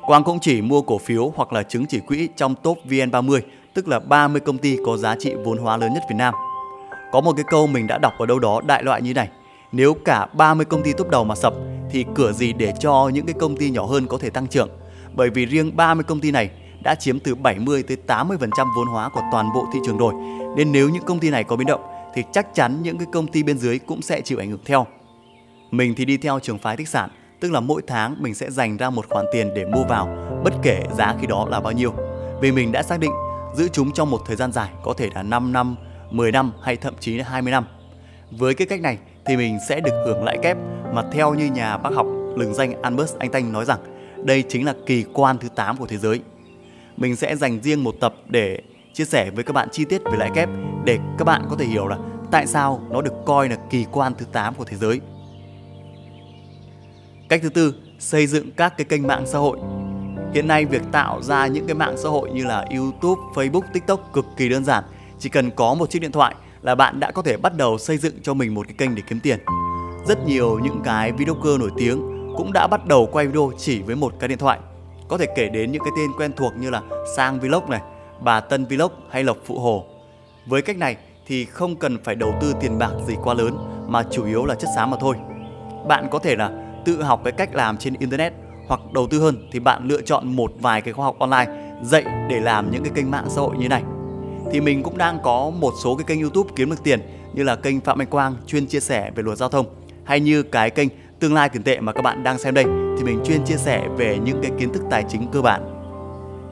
Quang 0.03 0.25
cũng 0.25 0.39
chỉ 0.41 0.61
mua 0.63 0.83
cổ 0.83 0.99
phiếu 0.99 1.33
hoặc 1.37 1.53
là 1.53 1.63
chứng 1.63 1.87
chỉ 1.87 2.01
quỹ 2.01 2.29
trong 2.37 2.55
top 2.63 2.79
VN30, 2.89 3.41
tức 3.75 3.89
là 3.89 4.01
30 4.01 4.41
công 4.41 4.59
ty 4.59 4.77
có 4.87 4.97
giá 4.97 5.17
trị 5.19 5.35
vốn 5.45 5.59
hóa 5.59 5.77
lớn 5.77 5.95
nhất 5.95 6.03
Việt 6.09 6.17
Nam. 6.17 6.35
Có 7.13 7.21
một 7.21 7.33
cái 7.37 7.45
câu 7.51 7.67
mình 7.67 7.87
đã 7.87 7.99
đọc 7.99 8.13
ở 8.19 8.27
đâu 8.27 8.39
đó 8.39 8.61
đại 8.67 8.83
loại 8.83 9.03
như 9.03 9.15
này 9.15 9.29
nếu 9.73 9.95
cả 9.95 10.27
30 10.33 10.65
công 10.65 10.83
ty 10.83 10.93
top 10.93 11.11
đầu 11.11 11.25
mà 11.25 11.35
sập 11.35 11.55
thì 11.91 12.05
cửa 12.15 12.33
gì 12.33 12.53
để 12.53 12.73
cho 12.81 13.11
những 13.15 13.27
cái 13.27 13.35
công 13.39 13.57
ty 13.57 13.71
nhỏ 13.71 13.85
hơn 13.85 14.07
có 14.07 14.19
thể 14.19 14.31
tăng 14.31 14.47
trưởng. 14.47 14.69
Bởi 15.15 15.31
vì 15.31 15.47
riêng 15.47 15.77
30 15.77 16.05
công 16.05 16.21
ty 16.21 16.31
này 16.31 16.51
đã 16.83 16.95
chiếm 16.95 17.21
từ 17.21 17.35
70 17.35 17.83
tới 17.83 17.97
80% 18.07 18.67
vốn 18.77 18.87
hóa 18.87 19.09
của 19.09 19.23
toàn 19.33 19.49
bộ 19.55 19.67
thị 19.73 19.79
trường 19.87 19.99
rồi. 19.99 20.15
Nên 20.57 20.73
nếu 20.73 20.89
những 20.89 21.05
công 21.05 21.19
ty 21.19 21.31
này 21.31 21.45
có 21.45 21.57
biến 21.57 21.67
động 21.67 21.81
thì 22.15 22.23
chắc 22.33 22.55
chắn 22.55 22.83
những 22.83 22.99
cái 22.99 23.07
công 23.13 23.27
ty 23.27 23.43
bên 23.43 23.59
dưới 23.59 23.79
cũng 23.79 24.03
sẽ 24.03 24.21
chịu 24.21 24.39
ảnh 24.39 24.51
hưởng 24.51 24.65
theo. 24.65 24.87
Mình 25.71 25.95
thì 25.97 26.05
đi 26.05 26.17
theo 26.17 26.39
trường 26.39 26.59
phái 26.59 26.77
tích 26.77 26.89
sản, 26.89 27.11
tức 27.41 27.53
là 27.53 27.61
mỗi 27.61 27.83
tháng 27.87 28.17
mình 28.23 28.35
sẽ 28.35 28.51
dành 28.51 28.77
ra 28.77 28.91
một 28.91 29.09
khoản 29.09 29.27
tiền 29.33 29.55
để 29.55 29.65
mua 29.65 29.85
vào, 29.85 30.09
bất 30.45 30.55
kể 30.63 30.85
giá 30.97 31.17
khi 31.21 31.27
đó 31.27 31.47
là 31.51 31.61
bao 31.61 31.73
nhiêu. 31.73 31.95
Vì 32.41 32.53
mình 32.53 32.73
đã 32.73 32.83
xác 32.83 33.01
định 33.01 33.13
giữ 33.55 33.69
chúng 33.69 33.93
trong 33.93 34.11
một 34.11 34.21
thời 34.27 34.37
gian 34.37 34.53
dài, 34.53 34.71
có 34.83 34.95
thể 34.97 35.09
là 35.15 35.23
5 35.23 35.53
năm, 35.53 35.77
10 36.11 36.33
năm 36.33 36.53
hay 36.63 36.77
thậm 36.77 36.95
chí 37.01 37.17
là 37.17 37.25
20 37.29 37.51
năm. 37.51 37.65
Với 38.31 38.55
cái 38.55 38.67
cách 38.67 38.81
này 38.81 38.99
thì 39.25 39.37
mình 39.37 39.59
sẽ 39.69 39.81
được 39.81 40.03
hưởng 40.07 40.25
lãi 40.25 40.39
kép 40.43 40.57
mà 40.93 41.03
theo 41.13 41.35
như 41.35 41.47
nhà 41.47 41.77
bác 41.77 41.91
học 41.95 42.07
lừng 42.37 42.55
danh 42.55 42.83
Albert 42.83 43.19
Einstein 43.19 43.53
nói 43.53 43.65
rằng 43.65 43.79
đây 44.25 44.45
chính 44.49 44.67
là 44.67 44.75
kỳ 44.87 45.05
quan 45.13 45.39
thứ 45.39 45.49
8 45.49 45.77
của 45.77 45.87
thế 45.87 45.97
giới. 45.97 46.21
Mình 46.97 47.17
sẽ 47.17 47.37
dành 47.37 47.61
riêng 47.63 47.85
một 47.85 47.95
tập 48.01 48.15
để 48.29 48.59
chia 48.93 49.05
sẻ 49.05 49.31
với 49.31 49.45
các 49.45 49.53
bạn 49.53 49.69
chi 49.73 49.85
tiết 49.85 50.03
về 50.05 50.17
lãi 50.17 50.31
kép 50.35 50.49
để 50.85 50.99
các 51.19 51.25
bạn 51.25 51.43
có 51.51 51.57
thể 51.57 51.65
hiểu 51.65 51.87
là 51.87 51.99
tại 52.31 52.47
sao 52.47 52.83
nó 52.91 53.03
được 53.03 53.13
coi 53.27 53.49
là 53.49 53.57
kỳ 53.71 53.87
quan 53.93 54.13
thứ 54.19 54.27
8 54.33 54.55
của 54.55 54.65
thế 54.65 54.77
giới. 54.77 55.01
Cách 57.29 57.41
thứ 57.43 57.49
tư, 57.49 57.75
xây 57.99 58.27
dựng 58.27 58.51
các 58.51 58.75
cái 58.77 58.85
kênh 58.85 59.07
mạng 59.07 59.27
xã 59.27 59.39
hội. 59.39 59.59
Hiện 60.35 60.49
nay 60.49 60.65
việc 60.65 60.83
tạo 60.93 61.23
ra 61.23 61.47
những 61.47 61.67
cái 61.67 61.75
mạng 61.75 61.95
xã 61.97 62.09
hội 62.09 62.31
như 62.31 62.45
là 62.45 62.67
YouTube, 62.71 63.23
Facebook, 63.35 63.63
TikTok 63.73 64.13
cực 64.13 64.27
kỳ 64.37 64.49
đơn 64.49 64.65
giản. 64.65 64.85
Chỉ 65.19 65.29
cần 65.29 65.51
có 65.51 65.75
một 65.75 65.91
chiếc 65.91 65.99
điện 65.99 66.13
thoại 66.13 66.35
là 66.63 66.75
bạn 66.75 67.01
đã 67.01 67.11
có 67.11 67.23
thể 67.23 67.37
bắt 67.37 67.57
đầu 67.57 67.79
xây 67.79 67.99
dựng 67.99 68.15
cho 68.23 68.35
mình 68.35 68.55
một 68.55 68.67
cái 68.69 68.75
kênh 68.79 68.95
để 68.95 69.03
kiếm 69.09 69.21
tiền. 69.21 69.39
Rất 70.07 70.27
nhiều 70.27 70.59
những 70.59 70.81
cái 70.85 71.13
videoker 71.13 71.61
nổi 71.61 71.71
tiếng 71.77 72.03
cũng 72.37 72.51
đã 72.53 72.67
bắt 72.67 72.87
đầu 72.87 73.09
quay 73.13 73.27
video 73.27 73.53
chỉ 73.59 73.83
với 73.83 73.97
một 73.97 74.13
cái 74.21 74.29
điện 74.29 74.39
thoại. 74.39 74.59
Có 75.09 75.19
thể 75.19 75.27
kể 75.37 75.49
đến 75.49 75.73
những 75.73 75.83
cái 75.85 75.93
tên 75.97 76.11
quen 76.19 76.33
thuộc 76.37 76.53
như 76.59 76.71
là 76.71 76.83
Sang 77.17 77.41
Vlog 77.41 77.71
này, 77.71 77.81
Bà 78.21 78.41
Tân 78.41 78.65
Vlog 78.65 78.93
hay 79.11 79.25
Lộc 79.25 79.37
Phụ 79.45 79.59
Hồ. 79.59 79.85
Với 80.47 80.63
cách 80.63 80.77
này 80.77 80.97
thì 81.27 81.45
không 81.45 81.77
cần 81.77 81.99
phải 82.05 82.15
đầu 82.15 82.35
tư 82.41 82.55
tiền 82.61 82.79
bạc 82.79 82.91
gì 83.07 83.15
quá 83.23 83.35
lớn 83.35 83.57
mà 83.89 84.03
chủ 84.11 84.25
yếu 84.25 84.45
là 84.45 84.55
chất 84.55 84.69
xám 84.77 84.91
mà 84.91 84.97
thôi. 85.01 85.17
Bạn 85.89 86.09
có 86.11 86.19
thể 86.19 86.37
là 86.37 86.51
tự 86.85 87.03
học 87.03 87.21
cái 87.25 87.33
cách 87.33 87.55
làm 87.55 87.77
trên 87.77 87.95
internet 87.99 88.33
hoặc 88.69 88.81
đầu 88.93 89.07
tư 89.11 89.21
hơn 89.21 89.49
thì 89.53 89.61
bạn 89.61 89.89
lựa 89.89 90.03
chọn 90.03 90.37
một 90.37 90.53
vài 90.61 90.81
cái 90.81 90.95
khóa 90.95 91.05
học 91.05 91.19
online 91.19 91.47
dạy 91.83 92.05
để 92.29 92.41
làm 92.41 92.71
những 92.71 92.83
cái 92.83 92.93
kênh 92.95 93.11
mạng 93.11 93.27
xã 93.29 93.41
hội 93.41 93.57
như 93.59 93.69
này 93.69 93.83
thì 94.51 94.61
mình 94.61 94.83
cũng 94.83 94.99
đang 94.99 95.19
có 95.23 95.51
một 95.51 95.75
số 95.83 95.97
cái 95.97 96.05
kênh 96.05 96.21
YouTube 96.21 96.51
kiếm 96.57 96.71
được 96.71 96.83
tiền 96.85 97.01
như 97.35 97.43
là 97.43 97.57
kênh 97.57 97.81
Phạm 97.81 98.01
Anh 98.01 98.09
Quang 98.09 98.35
chuyên 98.47 98.67
chia 98.67 98.81
sẻ 98.81 99.11
về 99.15 99.23
luật 99.23 99.39
giao 99.39 99.49
thông 99.49 99.67
hay 100.05 100.21
như 100.21 100.43
cái 100.43 100.71
kênh 100.71 100.89
Tương 101.23 101.35
lai 101.35 101.49
tiền 101.49 101.63
tệ 101.63 101.81
mà 101.81 101.93
các 101.93 102.03
bạn 102.03 102.23
đang 102.23 102.39
xem 102.39 102.55
đây 102.55 102.65
thì 102.65 103.05
mình 103.05 103.21
chuyên 103.25 103.45
chia 103.45 103.57
sẻ 103.57 103.89
về 103.97 104.19
những 104.25 104.43
cái 104.43 104.51
kiến 104.59 104.73
thức 104.73 104.83
tài 104.91 105.05
chính 105.09 105.27
cơ 105.33 105.43
bản. 105.43 105.63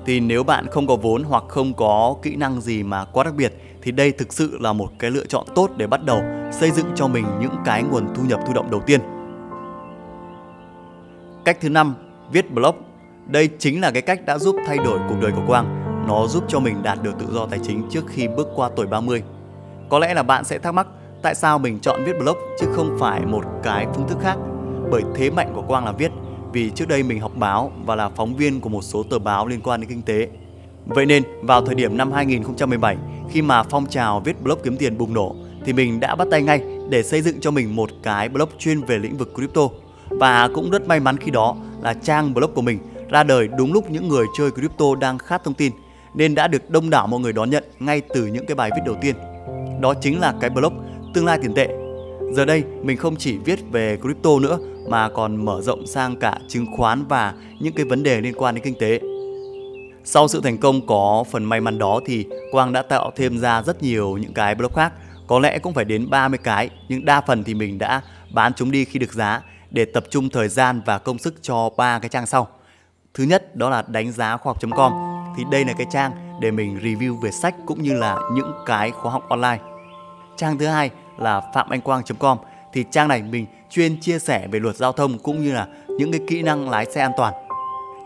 Thì 0.07 0.21
nếu 0.21 0.43
bạn 0.45 0.67
không 0.67 0.87
có 0.87 0.97
vốn 0.97 1.23
hoặc 1.23 1.45
không 1.49 1.75
có 1.75 2.17
kỹ 2.23 2.37
năng 2.37 2.61
gì 2.61 2.83
mà 2.83 3.05
quá 3.05 3.25
đặc 3.25 3.35
biệt 3.35 3.53
thì 3.83 3.93
đây 3.93 4.13
thực 4.13 4.33
sự 4.33 4.59
là 4.61 4.73
một 4.73 4.93
cái 4.99 5.11
lựa 5.11 5.27
chọn 5.27 5.47
tốt 5.55 5.71
để 5.77 5.87
bắt 5.87 6.05
đầu 6.05 6.23
xây 6.53 6.71
dựng 6.71 6.87
cho 6.95 7.09
mình 7.09 7.25
những 7.41 7.55
cái 7.65 7.83
nguồn 7.83 8.15
thu 8.15 8.23
nhập 8.23 8.41
thụ 8.47 8.53
động 8.53 8.71
đầu 8.71 8.81
tiên. 8.87 9.01
Cách 11.45 11.59
thứ 11.61 11.69
năm, 11.69 11.95
viết 12.33 12.51
blog. 12.51 12.77
Đây 13.27 13.49
chính 13.59 13.81
là 13.81 13.91
cái 13.91 14.03
cách 14.03 14.27
đã 14.27 14.39
giúp 14.39 14.57
thay 14.67 14.77
đổi 14.77 14.99
cuộc 15.09 15.17
đời 15.23 15.33
của 15.33 15.43
Quang 15.47 15.90
nó 16.07 16.27
giúp 16.27 16.45
cho 16.49 16.61
mình 16.61 16.83
đạt 16.83 17.03
được 17.03 17.13
tự 17.19 17.27
do 17.31 17.47
tài 17.47 17.59
chính 17.63 17.83
trước 17.91 18.05
khi 18.09 18.29
bước 18.29 18.49
qua 18.55 18.71
tuổi 18.77 18.87
30. 18.87 19.23
Có 19.89 19.99
lẽ 19.99 20.15
là 20.15 20.23
bạn 20.23 20.45
sẽ 20.45 20.59
thắc 20.59 20.75
mắc 20.75 20.87
tại 21.23 21.35
sao 21.35 21.59
mình 21.59 21.79
chọn 21.81 22.05
viết 22.05 22.19
blog 22.19 22.37
chứ 22.61 22.67
không 22.73 22.97
phải 23.01 23.21
một 23.27 23.45
cái 23.63 23.87
phương 23.95 24.09
thức 24.09 24.19
khác. 24.23 24.37
Bởi 24.91 25.03
thế 25.15 25.31
mạnh 25.31 25.53
của 25.55 25.63
Quang 25.63 25.85
là 25.85 25.93
viết, 25.93 26.11
vì 26.53 26.71
trước 26.71 26.89
đây 26.89 27.03
mình 27.03 27.21
học 27.21 27.33
báo 27.35 27.73
và 27.87 27.95
là 27.95 28.09
phóng 28.09 28.37
viên 28.37 28.61
của 28.61 28.69
một 28.69 28.83
số 28.83 29.03
tờ 29.03 29.19
báo 29.19 29.47
liên 29.47 29.61
quan 29.61 29.81
đến 29.81 29.91
kinh 29.91 30.03
tế. 30.03 30.29
Vậy 30.87 31.07
nên 31.07 31.23
vào 31.43 31.67
thời 31.67 31.75
điểm 31.75 31.97
năm 31.97 32.13
2017 32.13 32.97
khi 33.31 33.43
mà 33.43 33.63
phong 33.63 33.87
trào 33.87 34.21
viết 34.21 34.43
blog 34.43 34.59
kiếm 34.65 34.77
tiền 34.77 34.99
bùng 34.99 35.15
nổ 35.15 35.37
thì 35.65 35.73
mình 35.73 36.01
đã 36.01 36.15
bắt 36.15 36.29
tay 36.31 36.43
ngay 36.43 36.65
để 36.89 37.03
xây 37.03 37.23
dựng 37.23 37.41
cho 37.41 37.51
mình 37.51 37.77
một 37.77 37.91
cái 38.03 38.29
blog 38.29 38.49
chuyên 38.59 38.81
về 38.81 38.99
lĩnh 38.99 39.17
vực 39.17 39.33
crypto. 39.35 39.63
Và 40.09 40.49
cũng 40.55 40.71
rất 40.71 40.89
may 40.89 41.01
mắn 41.01 41.17
khi 41.17 41.31
đó 41.31 41.57
là 41.83 41.95
trang 41.95 42.35
blog 42.35 42.55
của 42.55 42.63
mình 42.63 42.79
ra 43.11 43.23
đời 43.23 43.49
đúng 43.49 43.73
lúc 43.73 43.91
những 43.91 44.09
người 44.09 44.27
chơi 44.39 44.51
crypto 44.51 44.95
đang 45.01 45.19
khát 45.19 45.45
thông 45.45 45.55
tin 45.55 45.73
nên 46.15 46.35
đã 46.35 46.49
được 46.49 46.71
đông 46.71 46.91
đảo 46.91 47.07
mọi 47.07 47.21
người 47.21 47.33
đón 47.33 47.51
nhận 47.51 47.65
ngay 47.79 48.03
từ 48.15 48.27
những 48.27 48.47
cái 48.47 48.55
bài 48.55 48.71
viết 48.75 48.83
đầu 48.87 48.97
tiên. 49.01 49.15
Đó 49.81 49.95
chính 49.95 50.21
là 50.21 50.35
cái 50.41 50.51
blog 50.51 50.75
Tương 51.15 51.27
lai 51.27 51.39
tiền 51.43 51.55
tệ. 51.55 51.69
Giờ 52.33 52.45
đây 52.45 52.65
mình 52.83 52.97
không 52.97 53.17
chỉ 53.17 53.39
viết 53.39 53.59
về 53.73 53.99
crypto 54.03 54.31
nữa 54.39 54.59
mà 54.89 55.09
còn 55.09 55.45
mở 55.45 55.61
rộng 55.63 55.87
sang 55.87 56.17
cả 56.17 56.39
chứng 56.49 56.67
khoán 56.77 57.05
và 57.09 57.35
những 57.61 57.73
cái 57.73 57.85
vấn 57.85 58.03
đề 58.03 58.21
liên 58.21 58.35
quan 58.37 58.55
đến 58.55 58.65
kinh 58.65 58.79
tế. 58.81 59.01
Sau 60.05 60.29
sự 60.29 60.41
thành 60.41 60.59
công 60.59 60.87
có 60.87 61.25
phần 61.31 61.45
may 61.45 61.61
mắn 61.61 61.79
đó 61.79 62.01
thì 62.07 62.27
Quang 62.53 62.73
đã 62.73 62.83
tạo 62.83 63.11
thêm 63.17 63.39
ra 63.39 63.63
rất 63.63 63.83
nhiều 63.83 64.17
những 64.17 64.35
cái 64.35 64.55
blog 64.55 64.73
khác, 64.73 64.93
có 65.27 65.39
lẽ 65.39 65.59
cũng 65.59 65.75
phải 65.75 65.85
đến 65.85 66.11
30 66.11 66.39
cái, 66.43 66.71
nhưng 66.89 67.05
đa 67.05 67.21
phần 67.21 67.45
thì 67.45 67.55
mình 67.55 67.79
đã 67.79 68.03
bán 68.33 68.53
chúng 68.55 68.71
đi 68.71 68.85
khi 68.85 68.99
được 68.99 69.13
giá 69.13 69.43
để 69.71 69.85
tập 69.85 70.05
trung 70.11 70.29
thời 70.29 70.49
gian 70.49 70.83
và 70.87 70.99
công 70.99 71.19
sức 71.19 71.35
cho 71.43 71.71
ba 71.77 71.99
cái 71.99 72.09
trang 72.09 72.27
sau. 72.27 72.49
Thứ 73.15 73.25
nhất 73.25 73.57
đó 73.57 73.71
là 73.71 73.85
đánh 73.89 74.13
giá 74.13 74.37
khoa 74.37 74.53
học.com 74.53 75.10
thì 75.37 75.45
đây 75.51 75.65
là 75.65 75.73
cái 75.73 75.87
trang 75.91 76.13
để 76.41 76.51
mình 76.51 76.79
review 76.83 77.21
về 77.21 77.31
sách 77.31 77.55
cũng 77.67 77.83
như 77.83 77.95
là 77.95 78.19
những 78.33 78.53
cái 78.67 78.91
khóa 78.91 79.13
học 79.13 79.29
online. 79.29 79.59
Trang 80.37 80.59
thứ 80.59 80.67
hai 80.67 80.91
là 81.19 81.41
phạmanhquang.com 81.55 82.39
thì 82.73 82.85
trang 82.91 83.09
này 83.09 83.23
mình 83.23 83.47
chuyên 83.71 84.01
chia 84.01 84.19
sẻ 84.19 84.49
về 84.51 84.59
luật 84.59 84.77
giao 84.77 84.93
thông 84.93 85.19
cũng 85.19 85.43
như 85.43 85.53
là 85.53 85.67
những 85.89 86.13
cái 86.13 86.21
kỹ 86.29 86.43
năng 86.43 86.71
lái 86.71 86.87
xe 86.87 87.01
an 87.01 87.13
toàn. 87.17 87.35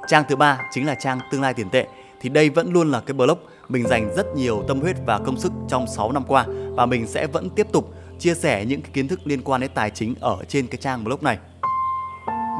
Trang 0.08 0.24
thứ 0.28 0.36
ba 0.36 0.60
chính 0.72 0.86
là 0.86 0.94
trang 0.94 1.18
tương 1.30 1.42
lai 1.42 1.54
tiền 1.54 1.70
tệ 1.70 1.86
thì 2.20 2.28
đây 2.28 2.50
vẫn 2.50 2.72
luôn 2.72 2.90
là 2.90 3.00
cái 3.00 3.14
blog 3.14 3.38
mình 3.68 3.86
dành 3.88 4.14
rất 4.16 4.26
nhiều 4.36 4.64
tâm 4.68 4.80
huyết 4.80 4.96
và 5.06 5.18
công 5.18 5.36
sức 5.36 5.52
trong 5.68 5.86
6 5.86 6.12
năm 6.12 6.22
qua 6.28 6.46
và 6.76 6.86
mình 6.86 7.06
sẽ 7.06 7.26
vẫn 7.26 7.50
tiếp 7.50 7.66
tục 7.72 7.94
chia 8.18 8.34
sẻ 8.34 8.64
những 8.64 8.82
cái 8.82 8.90
kiến 8.94 9.08
thức 9.08 9.20
liên 9.24 9.42
quan 9.42 9.60
đến 9.60 9.70
tài 9.74 9.90
chính 9.90 10.14
ở 10.20 10.36
trên 10.48 10.66
cái 10.66 10.78
trang 10.80 11.04
blog 11.04 11.22
này. 11.22 11.38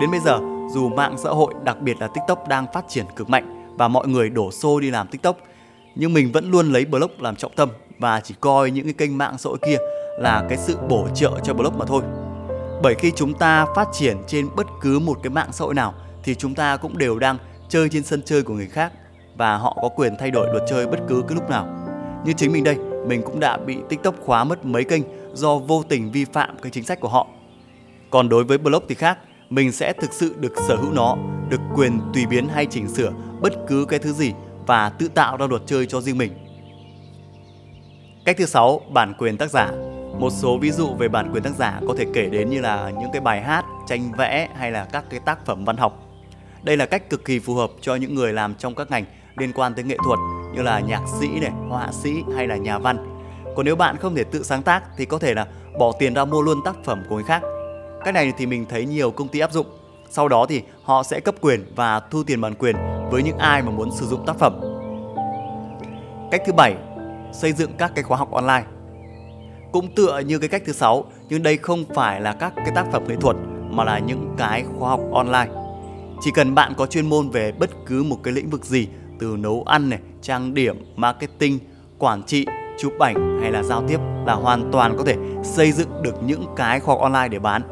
Đến 0.00 0.11
bây 0.11 0.21
giờ, 0.21 0.40
dù 0.71 0.88
mạng 0.88 1.16
xã 1.18 1.30
hội 1.30 1.54
đặc 1.62 1.80
biệt 1.80 1.97
là 2.00 2.09
TikTok 2.09 2.49
đang 2.49 2.66
phát 2.73 2.85
triển 2.88 3.04
cực 3.16 3.28
mạnh 3.28 3.54
và 3.76 3.88
mọi 3.88 4.09
người 4.09 4.31
đổ 4.31 4.50
xô 4.50 4.81
đi 4.81 4.90
làm 4.90 5.09
TikTok. 5.09 5.38
Nhưng 5.95 6.12
mình 6.12 6.33
vẫn 6.33 6.50
luôn 6.50 6.73
lấy 6.73 6.85
blog 6.85 7.11
làm 7.19 7.37
trọng 7.37 7.52
tâm 7.57 7.69
và 7.99 8.21
chỉ 8.21 8.35
coi 8.40 8.71
những 8.71 8.85
cái 8.85 8.93
kênh 8.93 9.19
mạng 9.19 9.38
xã 9.38 9.49
hội 9.49 9.59
kia 9.66 9.76
là 10.19 10.47
cái 10.49 10.59
sự 10.59 10.76
bổ 10.88 11.09
trợ 11.14 11.33
cho 11.45 11.54
blog 11.54 11.78
mà 11.78 11.85
thôi. 11.85 12.02
Bởi 12.83 12.95
khi 12.95 13.12
chúng 13.16 13.35
ta 13.35 13.66
phát 13.76 13.88
triển 13.93 14.16
trên 14.26 14.49
bất 14.57 14.66
cứ 14.81 14.99
một 14.99 15.19
cái 15.23 15.31
mạng 15.31 15.49
xã 15.52 15.64
hội 15.64 15.75
nào 15.75 15.95
thì 16.23 16.35
chúng 16.35 16.54
ta 16.54 16.76
cũng 16.76 16.99
đều 16.99 17.19
đang 17.19 17.37
chơi 17.69 17.88
trên 17.88 18.02
sân 18.02 18.23
chơi 18.25 18.43
của 18.43 18.54
người 18.54 18.66
khác 18.66 18.93
và 19.37 19.57
họ 19.57 19.78
có 19.83 19.88
quyền 19.88 20.16
thay 20.19 20.31
đổi 20.31 20.49
luật 20.52 20.62
chơi 20.69 20.87
bất 20.87 20.99
cứ 21.09 21.23
cái 21.28 21.35
lúc 21.35 21.50
nào. 21.50 21.69
Như 22.25 22.33
chính 22.33 22.52
mình 22.52 22.64
đây, 22.64 22.76
mình 23.07 23.23
cũng 23.23 23.40
đã 23.40 23.57
bị 23.57 23.76
TikTok 23.88 24.14
khóa 24.21 24.45
mất 24.45 24.64
mấy 24.64 24.85
kênh 24.85 25.02
do 25.35 25.59
vô 25.59 25.83
tình 25.88 26.12
vi 26.12 26.25
phạm 26.25 26.57
cái 26.62 26.71
chính 26.71 26.85
sách 26.85 27.00
của 27.00 27.09
họ. 27.09 27.26
Còn 28.11 28.28
đối 28.28 28.45
với 28.45 28.59
blog 28.59 28.85
thì 28.88 28.95
khác, 28.95 29.19
mình 29.50 29.73
sẽ 29.73 29.93
thực 29.93 30.12
sự 30.12 30.35
được 30.40 30.52
sở 30.69 30.76
hữu 30.76 30.93
nó, 30.93 31.16
được 31.49 31.61
quyền 31.75 32.00
tùy 32.14 32.26
biến 32.26 32.49
hay 32.49 32.66
chỉnh 32.66 32.88
sửa 32.88 33.12
bất 33.45 33.53
cứ 33.67 33.85
cái 33.89 33.99
thứ 33.99 34.13
gì 34.13 34.33
và 34.67 34.89
tự 34.89 35.09
tạo 35.09 35.37
ra 35.37 35.47
luật 35.47 35.63
chơi 35.67 35.87
cho 35.87 36.01
riêng 36.01 36.19
mình. 36.19 36.33
Cách 38.25 38.37
thứ 38.39 38.47
sáu, 38.47 38.81
bản 38.91 39.15
quyền 39.19 39.37
tác 39.37 39.51
giả. 39.51 39.71
Một 40.19 40.31
số 40.31 40.59
ví 40.59 40.71
dụ 40.71 40.95
về 40.99 41.09
bản 41.09 41.33
quyền 41.33 41.43
tác 41.43 41.55
giả 41.57 41.81
có 41.89 41.95
thể 41.99 42.07
kể 42.15 42.27
đến 42.27 42.51
như 42.51 42.61
là 42.61 42.91
những 42.91 43.11
cái 43.13 43.21
bài 43.21 43.43
hát, 43.43 43.65
tranh 43.87 44.13
vẽ 44.19 44.49
hay 44.57 44.71
là 44.71 44.85
các 44.93 45.05
cái 45.11 45.21
tác 45.21 45.47
phẩm 45.47 45.65
văn 45.65 45.77
học. 45.77 46.03
Đây 46.63 46.77
là 46.77 46.87
cách 46.87 47.11
cực 47.11 47.25
kỳ 47.25 47.39
phù 47.39 47.55
hợp 47.55 47.71
cho 47.81 47.95
những 47.95 48.15
người 48.15 48.33
làm 48.33 48.55
trong 48.55 48.75
các 48.75 48.91
ngành 48.91 49.05
liên 49.37 49.53
quan 49.53 49.75
tới 49.75 49.85
nghệ 49.85 49.97
thuật 50.05 50.19
như 50.55 50.63
là 50.63 50.81
nhạc 50.81 51.03
sĩ 51.21 51.29
này, 51.41 51.53
họa 51.69 51.89
sĩ 52.03 52.23
hay 52.37 52.47
là 52.47 52.57
nhà 52.57 52.79
văn. 52.79 53.21
Còn 53.57 53.67
nếu 53.67 53.77
bạn 53.77 53.97
không 53.97 54.15
thể 54.15 54.25
tự 54.25 54.43
sáng 54.43 54.63
tác 54.63 54.83
thì 54.97 55.05
có 55.05 55.19
thể 55.19 55.35
là 55.35 55.47
bỏ 55.79 55.93
tiền 55.99 56.15
ra 56.15 56.25
mua 56.25 56.43
luôn 56.43 56.59
tác 56.65 56.77
phẩm 56.85 57.03
của 57.09 57.15
người 57.15 57.25
khác. 57.25 57.43
Cách 58.05 58.15
này 58.15 58.33
thì 58.39 58.47
mình 58.47 58.67
thấy 58.69 58.87
nhiều 58.87 59.11
công 59.11 59.29
ty 59.29 59.39
áp 59.39 59.53
dụng. 59.53 59.67
Sau 60.11 60.29
đó 60.29 60.47
thì 60.49 60.63
họ 60.83 61.03
sẽ 61.03 61.21
cấp 61.21 61.35
quyền 61.41 61.73
và 61.77 62.01
thu 62.01 62.23
tiền 62.25 62.41
bản 62.41 62.55
quyền 62.55 62.77
với 63.14 63.23
những 63.23 63.38
ai 63.38 63.62
mà 63.62 63.71
muốn 63.71 63.90
sử 63.90 64.06
dụng 64.06 64.26
tác 64.26 64.37
phẩm. 64.38 64.61
Cách 66.30 66.42
thứ 66.47 66.52
bảy, 66.52 66.76
xây 67.33 67.52
dựng 67.52 67.71
các 67.78 67.92
cái 67.94 68.02
khóa 68.02 68.18
học 68.18 68.30
online. 68.30 68.64
Cũng 69.73 69.94
tựa 69.94 70.18
như 70.18 70.38
cái 70.38 70.49
cách 70.49 70.62
thứ 70.66 70.73
sáu, 70.73 71.04
nhưng 71.28 71.42
đây 71.42 71.56
không 71.56 71.85
phải 71.94 72.21
là 72.21 72.33
các 72.33 72.52
cái 72.56 72.71
tác 72.75 72.87
phẩm 72.92 73.04
nghệ 73.09 73.16
thuật 73.21 73.37
mà 73.71 73.85
là 73.85 73.99
những 73.99 74.35
cái 74.38 74.64
khóa 74.78 74.88
học 74.88 75.00
online. 75.12 75.49
Chỉ 76.21 76.30
cần 76.35 76.54
bạn 76.54 76.73
có 76.76 76.87
chuyên 76.87 77.09
môn 77.09 77.28
về 77.28 77.52
bất 77.52 77.71
cứ 77.87 78.02
một 78.02 78.16
cái 78.23 78.35
lĩnh 78.35 78.50
vực 78.50 78.64
gì 78.64 78.88
từ 79.18 79.37
nấu 79.38 79.62
ăn 79.66 79.90
này, 79.90 79.99
trang 80.23 80.54
điểm, 80.54 80.85
marketing, 80.97 81.59
quản 81.99 82.23
trị, 82.23 82.47
chụp 82.78 82.92
ảnh 83.00 83.38
hay 83.40 83.50
là 83.50 83.62
giao 83.62 83.83
tiếp 83.88 83.99
là 84.26 84.35
hoàn 84.35 84.73
toàn 84.73 84.94
có 84.99 85.04
thể 85.04 85.16
xây 85.42 85.73
dựng 85.73 86.02
được 86.02 86.23
những 86.23 86.47
cái 86.56 86.80
khóa 86.80 86.94
học 86.94 87.02
online 87.02 87.28
để 87.28 87.38
bán. 87.38 87.62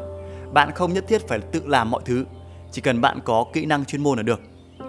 Bạn 0.53 0.71
không 0.71 0.93
nhất 0.93 1.05
thiết 1.07 1.27
phải 1.27 1.39
tự 1.39 1.61
làm 1.65 1.91
mọi 1.91 2.01
thứ, 2.05 2.25
chỉ 2.71 2.81
cần 2.81 3.01
bạn 3.01 3.19
có 3.25 3.45
kỹ 3.53 3.65
năng 3.65 3.85
chuyên 3.85 4.03
môn 4.03 4.17
là 4.17 4.23
được. 4.23 4.41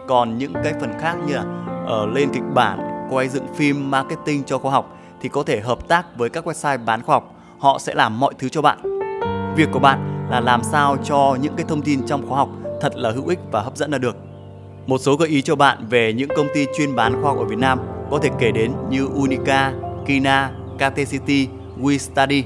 Còn 0.06 0.38
những 0.38 0.52
cái 0.64 0.75
phần 0.80 0.92
khác 1.00 1.16
như 1.26 1.34
là 1.34 1.44
ở 1.87 2.06
lên 2.06 2.28
kịch 2.34 2.42
bản, 2.54 3.06
quay 3.11 3.28
dựng 3.28 3.46
phim, 3.54 3.90
marketing 3.90 4.44
cho 4.44 4.58
khoa 4.58 4.73
học 4.73 4.96
thì 5.20 5.28
có 5.28 5.42
thể 5.42 5.61
hợp 5.61 5.88
tác 5.88 6.16
với 6.16 6.30
các 6.30 6.46
website 6.46 6.84
bán 6.84 7.02
khoa 7.02 7.16
học, 7.16 7.34
họ 7.58 7.78
sẽ 7.78 7.94
làm 7.94 8.20
mọi 8.20 8.34
thứ 8.38 8.49
cho 8.49 8.62
bạn. 8.62 8.78
Việc 9.56 9.68
của 9.73 9.78
bạn 9.78 10.28
là 10.30 10.40
làm 10.40 10.62
sao 10.62 10.96
cho 11.04 11.37
những 11.40 11.54
cái 11.56 11.66
thông 11.68 11.82
tin 11.82 12.06
trong 12.06 12.28
khóa 12.28 12.38
học 12.38 12.49
thật 12.80 12.96
là 12.96 13.11
hữu 13.11 13.26
ích 13.26 13.38
và 13.52 13.61
hấp 13.61 13.76
dẫn 13.76 13.90
là 13.90 13.99
được. 13.99 14.16
Một 14.87 14.99
số 14.99 15.16
gợi 15.16 15.28
ý 15.28 15.42
cho 15.42 15.56
bạn 15.56 15.87
về 15.90 16.12
những 16.12 16.28
công 16.37 16.46
ty 16.54 16.66
chuyên 16.76 16.94
bán 16.94 17.23
khoa 17.23 17.30
học 17.30 17.38
ở 17.38 17.44
Việt 17.44 17.58
Nam 17.58 17.78
có 18.11 18.18
thể 18.18 18.30
kể 18.38 18.52
đến 18.52 18.73
như 18.90 19.08
Unica, 19.14 19.73
Kina, 20.06 20.50
KT 20.76 20.96
City, 21.11 21.49
WeStudy. 21.80 22.42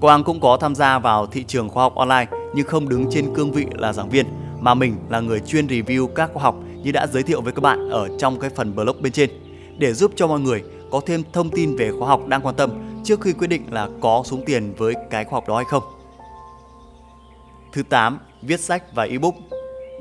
Quang 0.00 0.24
cũng 0.24 0.40
có 0.40 0.56
tham 0.56 0.74
gia 0.74 0.98
vào 0.98 1.26
thị 1.26 1.44
trường 1.44 1.68
khoa 1.68 1.82
học 1.82 1.94
online 1.94 2.26
nhưng 2.54 2.66
không 2.66 2.88
đứng 2.88 3.06
trên 3.10 3.34
cương 3.34 3.52
vị 3.52 3.66
là 3.72 3.92
giảng 3.92 4.08
viên 4.08 4.26
mà 4.60 4.74
mình 4.74 4.96
là 5.08 5.20
người 5.20 5.40
chuyên 5.40 5.66
review 5.66 6.06
các 6.06 6.30
khoa 6.34 6.42
học 6.42 6.56
như 6.82 6.92
đã 6.92 7.06
giới 7.06 7.22
thiệu 7.22 7.40
với 7.40 7.52
các 7.52 7.60
bạn 7.60 7.90
ở 7.90 8.08
trong 8.18 8.40
cái 8.40 8.50
phần 8.50 8.74
blog 8.74 9.02
bên 9.02 9.12
trên 9.12 9.30
để 9.78 9.92
giúp 9.92 10.12
cho 10.16 10.26
mọi 10.26 10.40
người 10.40 10.62
có 10.90 11.00
thêm 11.06 11.22
thông 11.32 11.50
tin 11.50 11.76
về 11.76 11.92
khoa 11.98 12.08
học 12.08 12.26
đang 12.26 12.40
quan 12.42 12.54
tâm 12.54 12.70
trước 13.04 13.20
khi 13.20 13.32
quyết 13.32 13.46
định 13.46 13.62
là 13.70 13.88
có 14.00 14.22
xuống 14.26 14.42
tiền 14.46 14.74
với 14.78 14.94
cái 15.10 15.24
khoa 15.24 15.36
học 15.36 15.48
đó 15.48 15.56
hay 15.56 15.64
không. 15.64 15.82
Thứ 17.72 17.82
8, 17.82 18.18
viết 18.42 18.60
sách 18.60 18.94
và 18.94 19.04
ebook. 19.04 19.34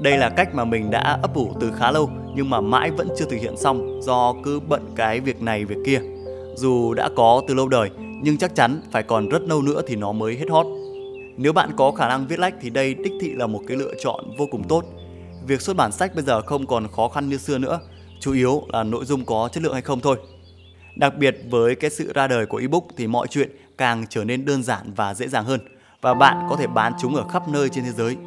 Đây 0.01 0.17
là 0.17 0.29
cách 0.29 0.55
mà 0.55 0.65
mình 0.65 0.91
đã 0.91 1.19
ấp 1.21 1.33
ủ 1.33 1.53
từ 1.59 1.71
khá 1.71 1.91
lâu 1.91 2.09
nhưng 2.35 2.49
mà 2.49 2.61
mãi 2.61 2.91
vẫn 2.91 3.07
chưa 3.17 3.25
thực 3.25 3.37
hiện 3.37 3.57
xong 3.57 4.01
do 4.03 4.33
cứ 4.43 4.59
bận 4.59 4.85
cái 4.95 5.19
việc 5.19 5.41
này 5.41 5.65
việc 5.65 5.77
kia. 5.85 6.01
Dù 6.55 6.93
đã 6.93 7.09
có 7.15 7.41
từ 7.47 7.53
lâu 7.53 7.67
đời 7.67 7.89
nhưng 8.23 8.37
chắc 8.37 8.55
chắn 8.55 8.81
phải 8.91 9.03
còn 9.03 9.29
rất 9.29 9.41
lâu 9.41 9.61
nữa 9.61 9.81
thì 9.87 9.95
nó 9.95 10.11
mới 10.11 10.35
hết 10.35 10.49
hot. 10.49 10.65
Nếu 11.37 11.53
bạn 11.53 11.69
có 11.77 11.91
khả 11.91 12.07
năng 12.07 12.27
viết 12.27 12.39
lách 12.39 12.53
thì 12.61 12.69
đây 12.69 12.93
đích 12.93 13.13
thị 13.21 13.33
là 13.33 13.47
một 13.47 13.61
cái 13.67 13.77
lựa 13.77 13.93
chọn 14.03 14.25
vô 14.37 14.47
cùng 14.51 14.63
tốt. 14.63 14.85
Việc 15.47 15.61
xuất 15.61 15.75
bản 15.75 15.91
sách 15.91 16.15
bây 16.15 16.23
giờ 16.23 16.41
không 16.41 16.67
còn 16.67 16.87
khó 16.87 17.07
khăn 17.07 17.29
như 17.29 17.37
xưa 17.37 17.57
nữa, 17.57 17.79
chủ 18.19 18.33
yếu 18.33 18.63
là 18.67 18.83
nội 18.83 19.05
dung 19.05 19.25
có 19.25 19.49
chất 19.51 19.63
lượng 19.63 19.73
hay 19.73 19.81
không 19.81 19.99
thôi. 19.99 20.17
Đặc 20.95 21.17
biệt 21.17 21.37
với 21.49 21.75
cái 21.75 21.89
sự 21.89 22.11
ra 22.13 22.27
đời 22.27 22.45
của 22.45 22.57
ebook 22.57 22.83
thì 22.97 23.07
mọi 23.07 23.27
chuyện 23.27 23.49
càng 23.77 24.05
trở 24.09 24.23
nên 24.23 24.45
đơn 24.45 24.63
giản 24.63 24.93
và 24.95 25.13
dễ 25.13 25.27
dàng 25.27 25.45
hơn 25.45 25.59
và 26.01 26.13
bạn 26.13 26.47
có 26.49 26.55
thể 26.55 26.67
bán 26.67 26.93
chúng 27.01 27.15
ở 27.15 27.27
khắp 27.27 27.47
nơi 27.47 27.69
trên 27.69 27.83
thế 27.83 27.91
giới. 27.91 28.17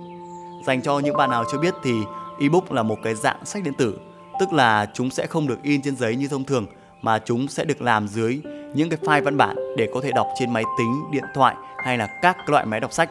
Dành 0.66 0.83
cho 0.83 0.99
những 0.99 1.16
bạn 1.16 1.30
nào 1.30 1.44
chưa 1.52 1.59
biết 1.59 1.75
thì 1.85 1.92
ebook 2.40 2.73
là 2.73 2.83
một 2.83 2.97
cái 3.02 3.14
dạng 3.14 3.44
sách 3.44 3.62
điện 3.62 3.75
tử, 3.78 3.99
tức 4.40 4.52
là 4.52 4.90
chúng 4.94 5.11
sẽ 5.11 5.26
không 5.26 5.47
được 5.47 5.59
in 5.62 5.83
trên 5.83 5.97
giấy 5.97 6.16
như 6.16 6.28
thông 6.28 6.44
thường 6.44 6.66
mà 7.02 7.18
chúng 7.18 7.49
sẽ 7.49 7.64
được 7.64 7.83
làm 7.83 8.09
dưới 8.09 8.40
những 8.75 8.90
cái 8.90 8.99
file 9.02 9.25
văn 9.25 9.37
bản 9.37 9.56
để 9.76 9.88
có 9.94 10.00
thể 10.00 10.11
đọc 10.14 10.28
trên 10.38 10.52
máy 10.52 10.64
tính, 10.78 11.02
điện 11.12 11.25
thoại 11.35 11.54
hay 11.85 11.99
là 11.99 12.06
các 12.23 12.37
loại 12.49 12.66
máy 12.66 12.80
đọc 12.80 12.92
sách. 12.92 13.11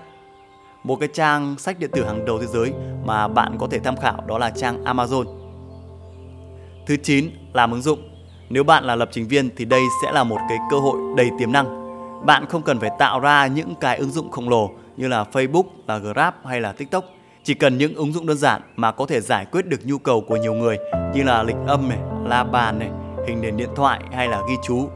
Một 0.83 0.95
cái 0.99 1.09
trang 1.13 1.55
sách 1.57 1.79
điện 1.79 1.89
tử 1.93 2.05
hàng 2.05 2.25
đầu 2.25 2.39
thế 2.39 2.47
giới 2.47 2.73
mà 3.05 3.27
bạn 3.27 3.57
có 3.59 3.67
thể 3.71 3.79
tham 3.79 3.97
khảo 3.97 4.23
đó 4.27 4.37
là 4.37 4.49
trang 4.49 4.83
Amazon. 4.83 5.25
Thứ 6.87 6.97
9, 7.03 7.29
làm 7.53 7.71
ứng 7.71 7.81
dụng. 7.81 7.99
Nếu 8.49 8.63
bạn 8.63 8.83
là 8.83 8.95
lập 8.95 9.09
trình 9.11 9.27
viên 9.27 9.49
thì 9.55 9.65
đây 9.65 9.81
sẽ 10.03 10.11
là 10.11 10.23
một 10.23 10.37
cái 10.49 10.57
cơ 10.71 10.79
hội 10.79 10.97
đầy 11.17 11.29
tiềm 11.39 11.51
năng. 11.51 11.83
Bạn 12.25 12.45
không 12.45 12.61
cần 12.61 12.79
phải 12.79 12.89
tạo 12.99 13.19
ra 13.19 13.47
những 13.47 13.75
cái 13.75 13.97
ứng 13.97 14.11
dụng 14.11 14.31
khổng 14.31 14.49
lồ 14.49 14.69
như 14.97 15.07
là 15.07 15.25
Facebook, 15.31 15.63
là 15.87 15.97
Grab 15.97 16.33
hay 16.45 16.61
là 16.61 16.71
TikTok. 16.71 17.05
Chỉ 17.43 17.53
cần 17.53 17.77
những 17.77 17.95
ứng 17.95 18.13
dụng 18.13 18.27
đơn 18.27 18.37
giản 18.37 18.61
mà 18.75 18.91
có 18.91 19.05
thể 19.05 19.21
giải 19.21 19.45
quyết 19.45 19.65
được 19.65 19.85
nhu 19.85 19.97
cầu 19.97 20.21
của 20.21 20.35
nhiều 20.35 20.53
người 20.53 20.77
như 21.15 21.23
là 21.23 21.43
lịch 21.43 21.55
âm 21.67 21.89
này, 21.89 21.99
la 22.25 22.43
bàn 22.43 22.79
này, 22.79 22.89
hình 23.27 23.41
nền 23.41 23.57
điện 23.57 23.69
thoại 23.75 23.99
hay 24.11 24.27
là 24.27 24.41
ghi 24.49 24.55
chú 24.63 24.89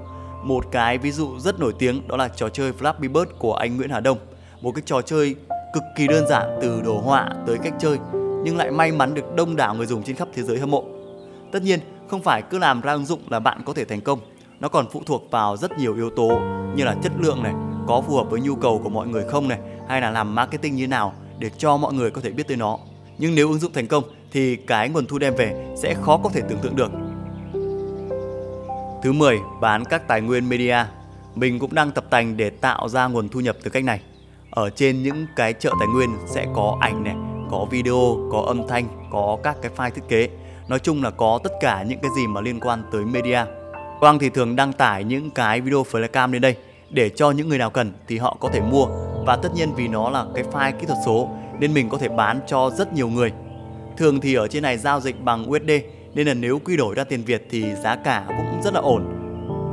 một 0.44 0.66
cái 0.72 0.98
ví 0.98 1.12
dụ 1.12 1.40
rất 1.40 1.60
nổi 1.60 1.74
tiếng 1.80 2.08
đó 2.08 2.18
là 2.18 2.28
trò 2.28 2.50
chơi 2.50 2.72
Flappy 2.80 3.12
Bird 3.12 3.32
của 3.40 3.54
anh 3.54 3.78
Nguyễn 3.78 3.90
Hà 3.90 4.00
Đông. 4.00 4.18
Một 4.62 4.72
cái 4.76 4.82
trò 4.86 5.02
chơi 5.02 5.36
cực 5.78 5.96
kỳ 5.96 6.08
đơn 6.08 6.28
giản 6.28 6.60
từ 6.62 6.82
đồ 6.82 7.00
họa 7.00 7.30
tới 7.48 7.58
cách 7.64 7.74
chơi 7.80 7.98
nhưng 8.44 8.58
lại 8.58 8.72
may 8.72 8.92
mắn 8.92 9.14
được 9.14 9.36
đông 9.36 9.56
đảo 9.56 9.76
người 9.76 9.86
dùng 9.86 10.04
trên 10.04 10.16
khắp 10.16 10.28
thế 10.34 10.44
giới 10.44 10.60
hâm 10.60 10.72
mộ. 10.72 10.84
Tất 11.52 11.64
nhiên, 11.64 11.80
không 12.08 12.24
phải 12.24 12.42
cứ 12.42 12.58
làm 12.58 12.82
ra 12.82 12.94
ứng 12.94 13.06
dụng 13.06 13.22
là 13.30 13.40
bạn 13.40 13.62
có 13.66 13.74
thể 13.74 13.86
thành 13.86 14.02
công. 14.02 14.20
Nó 14.60 14.68
còn 14.70 14.86
phụ 14.92 15.02
thuộc 15.06 15.32
vào 15.32 15.58
rất 15.58 15.80
nhiều 15.80 15.96
yếu 15.96 16.10
tố 16.10 16.40
như 16.76 16.84
là 16.84 16.96
chất 17.04 17.12
lượng 17.20 17.44
này, 17.44 17.54
có 17.88 18.02
phù 18.02 18.16
hợp 18.16 18.30
với 18.30 18.42
nhu 18.42 18.56
cầu 18.56 18.82
của 18.84 18.90
mọi 18.90 19.08
người 19.08 19.24
không 19.24 19.48
này, 19.48 19.60
hay 19.88 20.02
là 20.02 20.12
làm 20.12 20.36
marketing 20.36 20.76
như 20.76 20.88
nào 20.88 21.14
để 21.40 21.50
cho 21.58 21.78
mọi 21.78 21.94
người 21.94 22.12
có 22.12 22.22
thể 22.22 22.30
biết 22.30 22.48
tới 22.48 22.58
nó. 22.58 22.78
Nhưng 23.18 23.36
nếu 23.36 23.50
ứng 23.50 23.60
dụng 23.60 23.74
thành 23.74 23.88
công 23.88 24.04
thì 24.32 24.56
cái 24.56 24.90
nguồn 24.90 25.06
thu 25.06 25.18
đem 25.18 25.36
về 25.36 25.76
sẽ 25.76 25.94
khó 25.94 26.18
có 26.18 26.30
thể 26.30 26.42
tưởng 26.50 26.60
tượng 26.60 26.76
được 26.76 26.92
Thứ 29.04 29.14
10, 29.14 29.40
bán 29.62 29.86
các 29.86 30.08
tài 30.08 30.22
nguyên 30.22 30.50
media. 30.50 30.78
Mình 31.36 31.60
cũng 31.60 31.74
đang 31.74 31.92
tập 31.92 32.06
tành 32.10 32.38
để 32.38 32.50
tạo 32.50 32.90
ra 32.90 33.08
nguồn 33.08 33.30
thu 33.30 33.40
nhập 33.40 33.58
từ 33.64 33.70
cách 33.70 33.84
này. 33.84 34.02
Ở 34.58 34.70
trên 34.70 35.04
những 35.04 35.28
cái 35.36 35.54
chợ 35.54 35.72
tài 35.80 35.88
nguyên 35.88 36.10
sẽ 36.26 36.46
có 36.56 36.78
ảnh 36.80 37.04
này, 37.04 37.16
có 37.52 37.66
video, 37.72 38.30
có 38.32 38.44
âm 38.48 38.68
thanh, 38.68 38.88
có 39.12 39.38
các 39.44 39.58
cái 39.62 39.72
file 39.78 39.90
thiết 39.90 40.02
kế. 40.10 40.30
Nói 40.68 40.80
chung 40.80 41.04
là 41.04 41.12
có 41.12 41.40
tất 41.44 41.52
cả 41.62 41.84
những 41.84 42.00
cái 42.02 42.12
gì 42.16 42.28
mà 42.28 42.42
liên 42.42 42.60
quan 42.60 42.84
tới 42.92 43.06
media. 43.06 43.40
Quang 44.00 44.20
thì 44.20 44.30
thường 44.30 44.56
đăng 44.56 44.74
tải 44.74 45.04
những 45.04 45.32
cái 45.32 45.62
video 45.62 45.84
flycam 45.92 46.32
lên 46.32 46.42
đây 46.42 46.56
để 46.90 47.10
cho 47.10 47.32
những 47.32 47.50
người 47.50 47.58
nào 47.58 47.70
cần 47.70 47.94
thì 48.08 48.18
họ 48.18 48.38
có 48.40 48.50
thể 48.54 48.62
mua 48.62 48.86
và 49.26 49.36
tất 49.36 49.50
nhiên 49.56 49.74
vì 49.76 49.88
nó 49.88 50.10
là 50.10 50.26
cái 50.36 50.44
file 50.44 50.80
kỹ 50.80 50.86
thuật 50.86 51.00
số 51.06 51.30
nên 51.60 51.74
mình 51.74 51.90
có 51.90 51.98
thể 51.98 52.10
bán 52.10 52.40
cho 52.48 52.70
rất 52.70 52.94
nhiều 52.94 53.10
người. 53.10 53.32
Thường 53.98 54.20
thì 54.20 54.34
ở 54.34 54.48
trên 54.48 54.64
này 54.64 54.78
giao 54.78 55.00
dịch 55.00 55.24
bằng 55.24 55.50
USD 55.50 55.72
nên 56.14 56.28
là 56.28 56.34
nếu 56.34 56.60
quy 56.60 56.78
đổi 56.78 56.96
ra 56.96 57.04
tiền 57.04 57.24
Việt 57.24 57.48
thì 57.50 57.66
giá 57.84 57.96
cả 57.96 58.24
cũng 58.28 58.62
rất 58.64 58.74
là 58.74 58.80
ổn. 58.80 59.06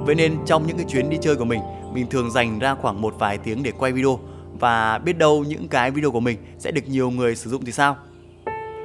Vậy 0.06 0.14
nên 0.14 0.36
trong 0.46 0.66
những 0.66 0.76
cái 0.76 0.86
chuyến 0.88 1.10
đi 1.10 1.18
chơi 1.20 1.36
của 1.36 1.44
mình, 1.44 1.60
mình 1.92 2.06
thường 2.06 2.30
dành 2.30 2.58
ra 2.58 2.74
khoảng 2.74 3.00
một 3.00 3.14
vài 3.18 3.38
tiếng 3.38 3.62
để 3.62 3.72
quay 3.78 3.92
video 3.92 4.18
và 4.64 4.98
biết 4.98 5.18
đâu 5.18 5.44
những 5.44 5.68
cái 5.68 5.90
video 5.90 6.10
của 6.10 6.20
mình 6.20 6.38
sẽ 6.58 6.70
được 6.70 6.88
nhiều 6.88 7.10
người 7.10 7.36
sử 7.36 7.50
dụng 7.50 7.64
thì 7.64 7.72
sao? 7.72 7.96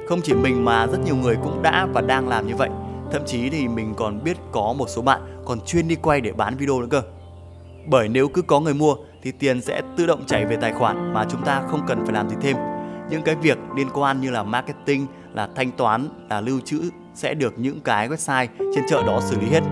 Không 0.08 0.20
chỉ 0.22 0.32
mình 0.32 0.64
mà 0.64 0.86
rất 0.86 0.98
nhiều 1.04 1.16
người 1.16 1.36
cũng 1.42 1.62
đã 1.62 1.86
và 1.92 2.00
đang 2.00 2.28
làm 2.28 2.46
như 2.46 2.56
vậy. 2.56 2.68
Thậm 3.12 3.22
chí 3.26 3.50
thì 3.50 3.68
mình 3.68 3.94
còn 3.96 4.24
biết 4.24 4.36
có 4.52 4.74
một 4.78 4.88
số 4.88 5.02
bạn 5.02 5.20
còn 5.44 5.60
chuyên 5.60 5.88
đi 5.88 5.94
quay 5.94 6.20
để 6.20 6.32
bán 6.32 6.56
video 6.56 6.80
nữa 6.80 6.86
cơ. 6.90 7.02
Bởi 7.86 8.08
nếu 8.08 8.28
cứ 8.28 8.42
có 8.42 8.60
người 8.60 8.74
mua 8.74 8.94
thì 9.22 9.32
tiền 9.32 9.60
sẽ 9.60 9.82
tự 9.96 10.06
động 10.06 10.26
chảy 10.26 10.44
về 10.44 10.56
tài 10.56 10.72
khoản 10.72 11.14
mà 11.14 11.26
chúng 11.30 11.44
ta 11.44 11.62
không 11.68 11.80
cần 11.86 12.04
phải 12.04 12.14
làm 12.14 12.28
gì 12.28 12.36
thêm. 12.40 12.56
Những 13.10 13.22
cái 13.22 13.34
việc 13.34 13.58
liên 13.76 13.88
quan 13.94 14.20
như 14.20 14.30
là 14.30 14.42
marketing, 14.42 15.06
là 15.32 15.48
thanh 15.56 15.70
toán, 15.70 16.08
là 16.30 16.40
lưu 16.40 16.60
trữ 16.64 16.82
sẽ 17.14 17.34
được 17.34 17.58
những 17.58 17.80
cái 17.80 18.08
website 18.08 18.46
trên 18.58 18.84
chợ 18.88 19.02
đó 19.06 19.20
xử 19.20 19.40
lý 19.40 19.46
hết. 19.46 19.62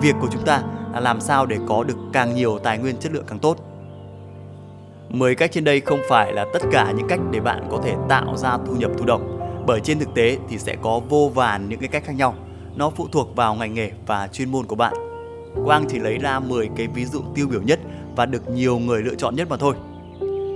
Việc 0.00 0.14
của 0.20 0.28
chúng 0.32 0.44
ta 0.44 0.62
là 0.92 1.00
làm 1.00 1.20
sao 1.20 1.46
để 1.46 1.58
có 1.68 1.84
được 1.84 1.96
càng 2.12 2.34
nhiều 2.34 2.58
tài 2.58 2.78
nguyên 2.78 2.96
chất 2.96 3.12
lượng 3.12 3.24
càng 3.28 3.38
tốt. 3.38 3.71
10 5.12 5.34
cách 5.34 5.52
trên 5.52 5.64
đây 5.64 5.80
không 5.80 6.00
phải 6.08 6.32
là 6.32 6.46
tất 6.52 6.62
cả 6.72 6.92
những 6.96 7.08
cách 7.08 7.20
để 7.30 7.40
bạn 7.40 7.68
có 7.70 7.80
thể 7.84 7.94
tạo 8.08 8.36
ra 8.36 8.58
thu 8.66 8.76
nhập 8.76 8.90
thụ 8.98 9.04
động 9.04 9.38
bởi 9.66 9.80
trên 9.80 9.98
thực 9.98 10.14
tế 10.14 10.38
thì 10.48 10.58
sẽ 10.58 10.76
có 10.82 11.00
vô 11.08 11.30
vàn 11.34 11.68
những 11.68 11.80
cái 11.80 11.88
cách 11.88 12.04
khác 12.04 12.12
nhau. 12.12 12.34
Nó 12.76 12.90
phụ 12.90 13.08
thuộc 13.12 13.36
vào 13.36 13.54
ngành 13.54 13.74
nghề 13.74 13.90
và 14.06 14.28
chuyên 14.32 14.52
môn 14.52 14.66
của 14.66 14.74
bạn. 14.74 14.94
Quang 15.64 15.84
chỉ 15.88 15.98
lấy 15.98 16.18
ra 16.18 16.40
10 16.40 16.68
cái 16.76 16.86
ví 16.86 17.04
dụ 17.04 17.22
tiêu 17.34 17.46
biểu 17.48 17.62
nhất 17.62 17.80
và 18.16 18.26
được 18.26 18.48
nhiều 18.48 18.78
người 18.78 19.02
lựa 19.02 19.14
chọn 19.14 19.36
nhất 19.36 19.48
mà 19.50 19.56
thôi. 19.56 19.74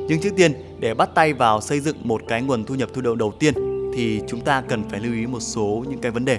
Nhưng 0.08 0.20
trước 0.22 0.36
tiên, 0.36 0.52
để 0.78 0.94
bắt 0.94 1.10
tay 1.14 1.32
vào 1.32 1.60
xây 1.60 1.80
dựng 1.80 1.96
một 2.04 2.22
cái 2.28 2.42
nguồn 2.42 2.64
thu 2.64 2.75
nhập 2.75 2.88
thụ 2.94 3.00
động 3.00 3.18
đầu 3.18 3.32
tiên 3.38 3.54
thì 3.94 4.20
chúng 4.26 4.40
ta 4.40 4.62
cần 4.68 4.88
phải 4.88 5.00
lưu 5.00 5.14
ý 5.14 5.26
một 5.26 5.40
số 5.40 5.84
những 5.88 6.00
cái 6.00 6.10
vấn 6.10 6.25
đề. 6.25 6.38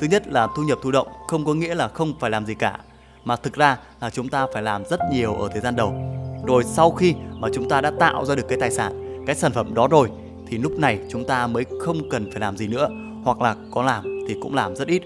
Thứ 0.00 0.06
nhất 0.06 0.28
là 0.28 0.48
thu 0.56 0.62
nhập 0.62 0.78
thụ 0.82 0.90
động 0.90 1.08
không 1.28 1.44
có 1.44 1.54
nghĩa 1.54 1.74
là 1.74 1.88
không 1.88 2.14
phải 2.20 2.30
làm 2.30 2.46
gì 2.46 2.54
cả, 2.54 2.78
mà 3.24 3.36
thực 3.36 3.54
ra 3.54 3.78
là 4.00 4.10
chúng 4.10 4.28
ta 4.28 4.46
phải 4.54 4.62
làm 4.62 4.84
rất 4.84 5.00
nhiều 5.12 5.34
ở 5.34 5.48
thời 5.48 5.60
gian 5.60 5.76
đầu. 5.76 6.19
Rồi 6.46 6.64
sau 6.64 6.90
khi 6.90 7.14
mà 7.34 7.48
chúng 7.54 7.68
ta 7.68 7.80
đã 7.80 7.90
tạo 7.90 8.24
ra 8.24 8.34
được 8.34 8.48
cái 8.48 8.58
tài 8.60 8.70
sản, 8.70 9.24
cái 9.26 9.36
sản 9.36 9.52
phẩm 9.52 9.74
đó 9.74 9.88
rồi 9.88 10.08
thì 10.46 10.58
lúc 10.58 10.78
này 10.78 10.98
chúng 11.10 11.24
ta 11.24 11.46
mới 11.46 11.64
không 11.80 12.10
cần 12.10 12.30
phải 12.30 12.40
làm 12.40 12.56
gì 12.56 12.66
nữa 12.66 12.88
hoặc 13.24 13.40
là 13.40 13.56
có 13.70 13.82
làm 13.82 14.04
thì 14.28 14.36
cũng 14.42 14.54
làm 14.54 14.76
rất 14.76 14.88
ít. 14.88 15.02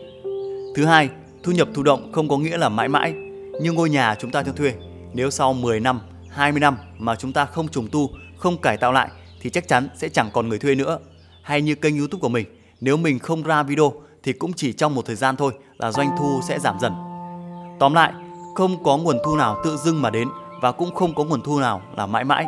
Thứ 0.75 0.85
hai, 0.85 1.09
thu 1.43 1.53
nhập 1.53 1.69
thụ 1.75 1.83
động 1.83 2.13
không 2.13 2.29
có 2.29 2.39
nghĩa 2.39 2.57
là 2.57 2.69
mãi 2.69 2.89
mãi. 2.89 3.15
Như 3.61 3.73
ngôi 3.73 3.91
nhà 3.91 4.15
chúng 4.21 4.31
ta 4.31 4.43
cho 4.43 4.53
thuê, 4.53 4.75
nếu 5.15 5.31
sau 5.31 5.53
10 5.53 5.81
năm, 5.81 6.01
20 6.29 6.61
năm 6.61 6.77
mà 6.99 7.17
chúng 7.17 7.33
ta 7.33 7.45
không 7.45 7.69
trùng 7.69 7.89
tu, 7.93 8.11
không 8.37 8.57
cải 8.59 8.77
tạo 8.77 8.93
lại 8.93 9.09
thì 9.41 9.51
chắc 9.51 9.69
chắn 9.69 9.89
sẽ 9.97 10.09
chẳng 10.09 10.31
còn 10.33 10.49
người 10.49 10.59
thuê 10.59 10.75
nữa. 10.75 10.99
Hay 11.43 11.63
như 11.63 11.75
kênh 11.75 11.99
YouTube 11.99 12.21
của 12.21 12.29
mình, 12.29 12.47
nếu 12.81 12.97
mình 12.97 13.19
không 13.19 13.43
ra 13.43 13.63
video 13.63 13.93
thì 14.23 14.33
cũng 14.33 14.53
chỉ 14.53 14.73
trong 14.73 14.95
một 14.95 15.07
thời 15.07 15.17
gian 15.17 15.37
thôi 15.37 15.53
là 15.79 15.93
doanh 15.93 16.11
thu 16.19 16.41
sẽ 16.49 16.59
giảm 16.59 16.77
dần. 16.81 16.93
Tóm 17.79 17.95
lại, 17.95 18.13
không 18.55 18.85
có 18.85 18.97
nguồn 18.97 19.17
thu 19.25 19.37
nào 19.37 19.57
tự 19.65 19.77
dưng 19.77 20.03
mà 20.03 20.11
đến 20.11 20.29
và 20.65 20.73
cũng 20.73 20.95
không 20.95 21.15
có 21.15 21.25
nguồn 21.25 21.43
thu 21.43 21.61
nào 21.61 21.83
là 21.97 22.07
mãi 22.07 22.25
mãi. 22.25 22.47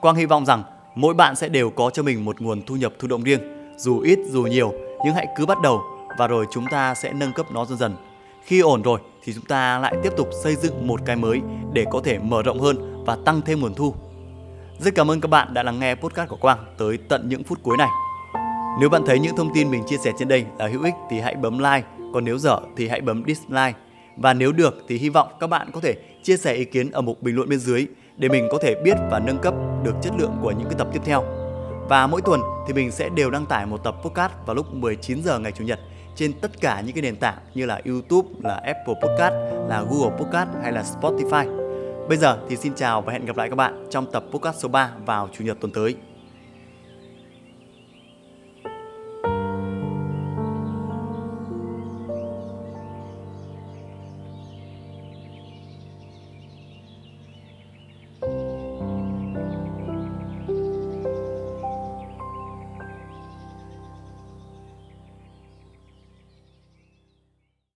Quang 0.00 0.16
hy 0.16 0.26
vọng 0.26 0.46
rằng 0.46 0.62
mỗi 0.94 1.14
bạn 1.14 1.36
sẽ 1.36 1.48
đều 1.48 1.70
có 1.70 1.90
cho 1.90 2.02
mình 2.02 2.24
một 2.24 2.40
nguồn 2.40 2.62
thu 2.66 2.76
nhập 2.76 2.92
thụ 2.98 3.08
động 3.08 3.22
riêng, 3.22 3.40
dù 3.76 4.00
ít 4.00 4.18
dù 4.30 4.42
nhiều, 4.42 4.72
nhưng 5.04 5.14
hãy 5.14 5.26
cứ 5.36 5.46
bắt 5.46 5.60
đầu 5.62 5.82
và 6.18 6.26
rồi 6.28 6.46
chúng 6.52 6.64
ta 6.70 6.94
sẽ 6.94 7.12
nâng 7.12 7.32
cấp 7.32 7.46
nó 7.52 7.64
dần 7.64 7.78
dần. 7.78 7.96
Khi 8.44 8.60
ổn 8.60 8.82
rồi 8.82 9.00
thì 9.24 9.32
chúng 9.34 9.44
ta 9.44 9.78
lại 9.78 9.94
tiếp 10.02 10.12
tục 10.16 10.28
xây 10.42 10.56
dựng 10.56 10.86
một 10.86 11.00
cái 11.06 11.16
mới 11.16 11.40
để 11.72 11.84
có 11.90 12.00
thể 12.04 12.18
mở 12.18 12.42
rộng 12.42 12.60
hơn 12.60 13.04
và 13.06 13.16
tăng 13.24 13.40
thêm 13.40 13.60
nguồn 13.60 13.74
thu. 13.74 13.94
Rất 14.78 14.94
cảm 14.94 15.10
ơn 15.10 15.20
các 15.20 15.30
bạn 15.30 15.54
đã 15.54 15.62
lắng 15.62 15.80
nghe 15.80 15.94
podcast 15.94 16.28
của 16.28 16.36
Quang 16.36 16.58
tới 16.78 16.98
tận 17.08 17.28
những 17.28 17.44
phút 17.44 17.58
cuối 17.62 17.76
này. 17.76 17.88
Nếu 18.80 18.88
bạn 18.88 19.02
thấy 19.06 19.18
những 19.18 19.36
thông 19.36 19.54
tin 19.54 19.70
mình 19.70 19.82
chia 19.86 19.98
sẻ 19.98 20.12
trên 20.18 20.28
đây 20.28 20.44
là 20.58 20.68
hữu 20.68 20.82
ích 20.82 20.94
thì 21.10 21.20
hãy 21.20 21.34
bấm 21.34 21.58
like, 21.58 21.82
còn 22.14 22.24
nếu 22.24 22.38
dở 22.38 22.60
thì 22.76 22.88
hãy 22.88 23.00
bấm 23.00 23.22
dislike. 23.26 23.74
Và 24.16 24.34
nếu 24.34 24.52
được 24.52 24.84
thì 24.88 24.98
hy 24.98 25.08
vọng 25.08 25.28
các 25.40 25.46
bạn 25.46 25.70
có 25.72 25.80
thể 25.80 25.94
chia 26.22 26.36
sẻ 26.36 26.54
ý 26.54 26.64
kiến 26.64 26.90
ở 26.90 27.00
mục 27.00 27.22
bình 27.22 27.36
luận 27.36 27.48
bên 27.48 27.58
dưới 27.58 27.86
để 28.16 28.28
mình 28.28 28.48
có 28.50 28.58
thể 28.62 28.74
biết 28.84 28.96
và 29.10 29.18
nâng 29.18 29.38
cấp 29.38 29.54
được 29.84 29.94
chất 30.02 30.12
lượng 30.18 30.36
của 30.42 30.50
những 30.50 30.68
cái 30.68 30.74
tập 30.78 30.88
tiếp 30.92 31.00
theo. 31.04 31.24
Và 31.88 32.06
mỗi 32.06 32.22
tuần 32.22 32.40
thì 32.66 32.72
mình 32.72 32.90
sẽ 32.90 33.08
đều 33.08 33.30
đăng 33.30 33.46
tải 33.46 33.66
một 33.66 33.84
tập 33.84 33.94
podcast 34.02 34.32
vào 34.46 34.56
lúc 34.56 34.74
19 34.74 35.22
giờ 35.22 35.38
ngày 35.38 35.52
chủ 35.52 35.64
nhật 35.64 35.80
trên 36.16 36.32
tất 36.32 36.60
cả 36.60 36.80
những 36.80 36.94
cái 36.94 37.02
nền 37.02 37.16
tảng 37.16 37.38
như 37.54 37.66
là 37.66 37.80
YouTube, 37.86 38.28
là 38.42 38.54
Apple 38.54 38.94
Podcast, 39.02 39.34
là 39.68 39.84
Google 39.90 40.16
Podcast 40.18 40.48
hay 40.62 40.72
là 40.72 40.84
Spotify. 41.00 41.58
Bây 42.08 42.18
giờ 42.18 42.38
thì 42.48 42.56
xin 42.56 42.74
chào 42.74 43.02
và 43.02 43.12
hẹn 43.12 43.24
gặp 43.24 43.36
lại 43.36 43.48
các 43.48 43.56
bạn 43.56 43.86
trong 43.90 44.12
tập 44.12 44.24
podcast 44.30 44.56
số 44.58 44.68
3 44.68 44.90
vào 45.06 45.28
chủ 45.32 45.44
nhật 45.44 45.56
tuần 45.60 45.72
tới. 45.72 45.96